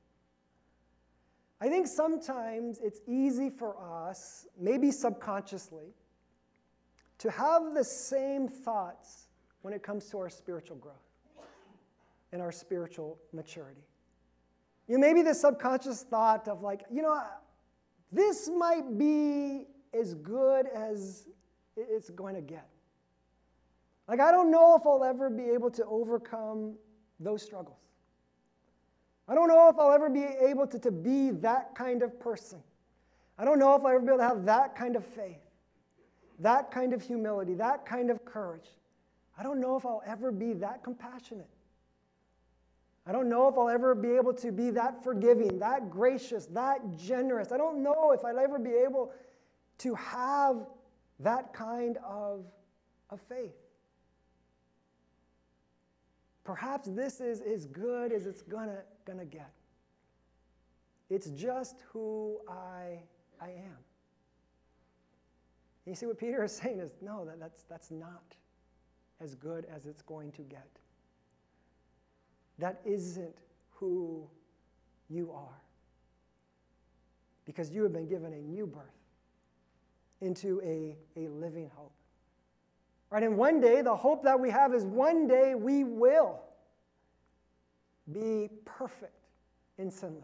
I 1.60 1.70
think 1.70 1.86
sometimes 1.86 2.80
it's 2.84 3.02
easy 3.08 3.52
for 3.52 3.76
us, 3.80 4.48
maybe 4.60 4.90
subconsciously, 4.90 5.94
to 7.20 7.30
have 7.30 7.76
the 7.76 7.84
same 7.84 8.48
thoughts 8.48 9.28
when 9.62 9.74
it 9.74 9.84
comes 9.84 10.10
to 10.10 10.18
our 10.18 10.30
spiritual 10.30 10.78
growth 10.78 10.96
and 12.32 12.42
our 12.42 12.52
spiritual 12.52 13.20
maturity. 13.32 13.86
You 14.88 14.98
know, 14.98 15.08
maybe 15.08 15.22
the 15.22 15.36
subconscious 15.36 16.02
thought 16.02 16.48
of 16.48 16.64
like, 16.64 16.82
you 16.92 17.04
know, 17.04 17.22
this 18.12 18.50
might 18.50 18.98
be 18.98 19.68
as 19.94 20.16
good 20.16 20.66
as 20.66 21.28
it's 21.78 22.10
going 22.10 22.34
to 22.34 22.42
get. 22.42 22.68
Like, 24.12 24.20
I 24.20 24.30
don't 24.30 24.52
know 24.52 24.76
if 24.76 24.86
I'll 24.86 25.06
ever 25.06 25.30
be 25.30 25.46
able 25.52 25.72
to 25.72 25.86
overcome 25.86 26.74
those 27.22 27.42
struggles. 27.42 27.78
I 29.26 29.34
don't 29.34 29.48
know 29.48 29.70
if 29.70 29.80
I'll 29.80 29.94
ever 29.94 30.10
be 30.10 30.26
able 30.26 30.68
to, 30.68 30.78
to 30.80 30.92
be 30.92 31.32
that 31.32 31.76
kind 31.76 32.04
of 32.04 32.20
person. 32.20 32.60
I 33.40 33.46
don't 33.46 33.58
know 33.58 33.74
if 33.74 33.86
I'll 33.86 33.92
ever 33.92 34.02
be 34.02 34.08
able 34.08 34.18
to 34.18 34.24
have 34.26 34.44
that 34.44 34.76
kind 34.76 34.98
of 34.98 35.06
faith, 35.06 35.40
that 36.40 36.72
kind 36.72 36.92
of 36.92 37.02
humility, 37.02 37.54
that 37.54 37.86
kind 37.86 38.12
of 38.12 38.26
courage. 38.26 38.68
I 39.40 39.44
don't 39.44 39.62
know 39.62 39.78
if 39.78 39.86
I'll 39.86 40.04
ever 40.06 40.30
be 40.30 40.52
that 40.56 40.84
compassionate. 40.84 41.48
I 43.08 43.14
don't 43.14 43.30
know 43.30 43.48
if 43.48 43.58
I'll 43.58 43.70
ever 43.70 43.96
be 43.96 44.12
able 44.18 44.34
to 44.34 44.52
be 44.52 44.72
that 44.72 45.02
forgiving, 45.06 45.58
that 45.60 45.90
gracious, 45.90 46.48
that 46.48 46.82
generous. 46.98 47.54
I 47.54 47.58
don't 47.58 47.82
know 47.82 48.12
if 48.12 48.26
I'll 48.26 48.38
ever 48.38 48.60
be 48.60 48.72
able 48.72 49.14
to 49.78 49.96
have 49.96 50.58
that 51.22 51.54
kind 51.54 51.98
of, 52.06 52.44
of 53.10 53.22
faith. 53.22 53.54
Perhaps 56.52 56.90
this 56.90 57.22
is 57.22 57.40
as 57.40 57.66
good 57.66 58.12
as 58.12 58.26
it's 58.26 58.42
gonna, 58.42 58.80
gonna 59.06 59.24
get. 59.24 59.54
It's 61.10 61.28
just 61.28 61.78
who 61.94 62.40
I, 62.46 63.00
I 63.42 63.52
am. 63.52 63.78
You 65.86 65.96
see 65.96 66.08
what 66.08 66.20
Peter 66.20 66.44
is 66.44 66.52
saying 66.52 66.82
is 66.82 66.92
no, 67.02 67.24
that, 67.24 67.40
that's, 67.40 67.64
that's 67.70 67.90
not 67.90 68.36
as 69.22 69.34
good 69.34 69.66
as 69.74 69.86
it's 69.86 70.02
going 70.02 70.34
to 70.34 70.42
get. 70.42 70.68
That 72.60 72.82
isn't 72.84 73.38
who 73.70 74.28
you 75.10 75.32
are. 75.32 75.62
Because 77.46 77.72
you 77.72 77.82
have 77.84 77.94
been 77.94 78.10
given 78.10 78.34
a 78.34 78.42
new 78.42 78.68
birth 78.68 78.84
into 80.20 80.62
a, 80.66 80.98
a 81.16 81.30
living 81.30 81.72
hope. 81.74 81.94
Right? 83.12 83.24
And 83.24 83.38
one 83.38 83.60
day, 83.60 83.82
the 83.82 83.96
hope 83.96 84.24
that 84.24 84.40
we 84.40 84.50
have 84.50 84.74
is 84.74 84.86
one 84.86 85.28
day 85.28 85.54
we 85.54 85.84
will 85.84 86.42
be 88.12 88.50
perfect 88.66 89.28
and 89.78 89.92
sinless. 89.92 90.24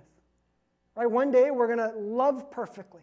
Right? 0.95 1.09
One 1.09 1.29
day 1.29 1.51
we're 1.51 1.67
going 1.67 1.91
to 1.91 1.97
love 1.99 2.49
perfectly. 2.49 3.01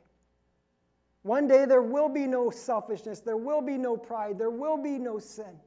One 1.22 1.46
day 1.46 1.64
there 1.66 1.82
will 1.82 2.08
be 2.08 2.26
no 2.26 2.50
selfishness, 2.50 3.20
there 3.20 3.36
will 3.36 3.62
be 3.62 3.78
no 3.78 3.96
pride, 3.96 4.38
there 4.38 4.50
will 4.50 4.76
be 4.76 4.98
no 4.98 5.18
sin. 5.18 5.60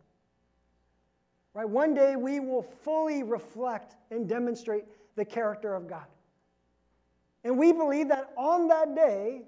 Right? 1.54 1.68
One 1.68 1.94
day 1.94 2.16
we 2.16 2.40
will 2.40 2.62
fully 2.62 3.24
reflect 3.24 3.96
and 4.12 4.28
demonstrate 4.28 4.86
the 5.16 5.26
character 5.26 5.74
of 5.74 5.88
God. 5.88 6.06
And 7.44 7.58
we 7.58 7.72
believe 7.72 8.10
that 8.10 8.32
on 8.38 8.68
that 8.68 8.96
day, 8.96 9.44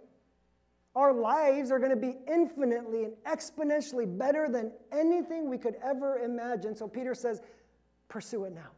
our 0.95 1.13
lives 1.13 1.71
are 1.71 1.79
going 1.79 1.91
to 1.91 1.95
be 1.95 2.15
infinitely 2.27 3.05
and 3.05 3.13
exponentially 3.25 4.05
better 4.17 4.49
than 4.49 4.71
anything 4.91 5.49
we 5.49 5.57
could 5.57 5.75
ever 5.83 6.19
imagine. 6.19 6.75
So 6.75 6.87
Peter 6.87 7.13
says, 7.13 7.41
pursue 8.07 8.45
it 8.45 8.53
now. 8.53 8.71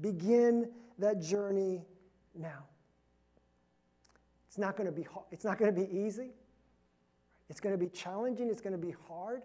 Begin 0.00 0.70
that 0.98 1.20
journey 1.20 1.84
now. 2.34 2.64
It's 4.48 4.58
not 4.58 4.76
going 4.76 4.86
to 4.86 4.92
be 4.92 5.02
hard. 5.02 5.26
it's 5.30 5.44
not 5.44 5.58
going 5.58 5.74
to 5.74 5.80
be 5.80 5.92
easy. 5.92 6.30
It's 7.50 7.60
going 7.60 7.78
to 7.78 7.78
be 7.78 7.90
challenging, 7.90 8.48
it's 8.48 8.60
going 8.60 8.72
to 8.72 8.86
be 8.86 8.94
hard. 9.08 9.42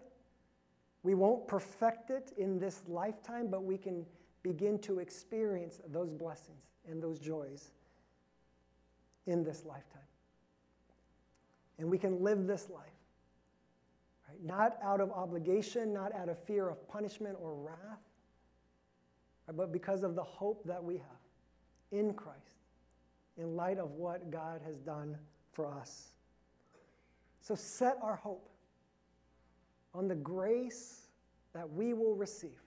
We 1.02 1.14
won't 1.14 1.46
perfect 1.46 2.10
it 2.10 2.32
in 2.36 2.58
this 2.58 2.82
lifetime, 2.88 3.48
but 3.50 3.64
we 3.64 3.76
can 3.76 4.06
begin 4.42 4.78
to 4.80 4.98
experience 4.98 5.80
those 5.88 6.12
blessings 6.12 6.64
and 6.88 7.02
those 7.02 7.18
joys 7.18 7.72
in 9.26 9.42
this 9.42 9.64
lifetime. 9.64 10.00
And 11.80 11.90
we 11.90 11.96
can 11.96 12.22
live 12.22 12.46
this 12.46 12.68
life, 12.68 12.82
right? 14.28 14.44
Not 14.44 14.76
out 14.82 15.00
of 15.00 15.10
obligation, 15.10 15.94
not 15.94 16.14
out 16.14 16.28
of 16.28 16.38
fear 16.44 16.68
of 16.68 16.86
punishment 16.88 17.36
or 17.40 17.54
wrath, 17.54 17.98
right? 19.46 19.56
but 19.56 19.72
because 19.72 20.02
of 20.02 20.14
the 20.14 20.22
hope 20.22 20.62
that 20.66 20.84
we 20.84 20.98
have 20.98 21.90
in 21.90 22.12
Christ, 22.12 22.38
in 23.38 23.56
light 23.56 23.78
of 23.78 23.92
what 23.92 24.30
God 24.30 24.60
has 24.64 24.76
done 24.76 25.16
for 25.52 25.66
us. 25.66 26.08
So 27.40 27.54
set 27.54 27.96
our 28.02 28.16
hope 28.16 28.50
on 29.94 30.06
the 30.06 30.14
grace 30.14 31.06
that 31.54 31.68
we 31.68 31.94
will 31.94 32.14
receive 32.14 32.60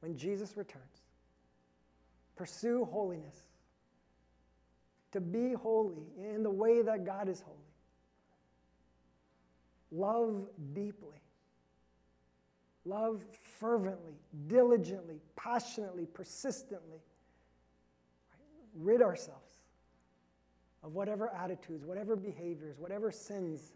when 0.00 0.16
Jesus 0.16 0.56
returns. 0.56 1.02
Pursue 2.36 2.86
holiness, 2.86 3.36
to 5.12 5.20
be 5.20 5.52
holy 5.52 6.06
in 6.18 6.42
the 6.42 6.50
way 6.50 6.82
that 6.82 7.04
God 7.04 7.28
is 7.28 7.42
holy. 7.42 7.63
Love 9.94 10.48
deeply. 10.72 11.22
Love 12.84 13.24
fervently, 13.58 14.14
diligently, 14.48 15.20
passionately, 15.36 16.04
persistently. 16.04 16.98
Rid 18.74 19.00
ourselves 19.00 19.52
of 20.82 20.94
whatever 20.94 21.30
attitudes, 21.30 21.86
whatever 21.86 22.16
behaviors, 22.16 22.76
whatever 22.78 23.12
sins 23.12 23.72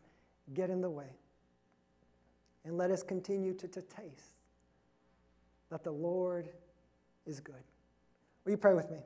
get 0.55 0.71
in 0.71 0.81
the 0.81 0.91
way. 0.91 1.17
And 2.65 2.77
let 2.77 2.91
us 2.91 3.03
continue 3.03 3.55
to, 3.55 3.69
to 3.69 3.81
taste 3.81 4.35
that 5.71 5.85
the 5.85 5.93
Lord 5.93 6.49
is 7.27 7.39
good. 7.39 7.63
Will 8.45 8.51
you 8.53 8.59
pray 8.59 8.75
with 8.75 8.91
me? 8.91 8.99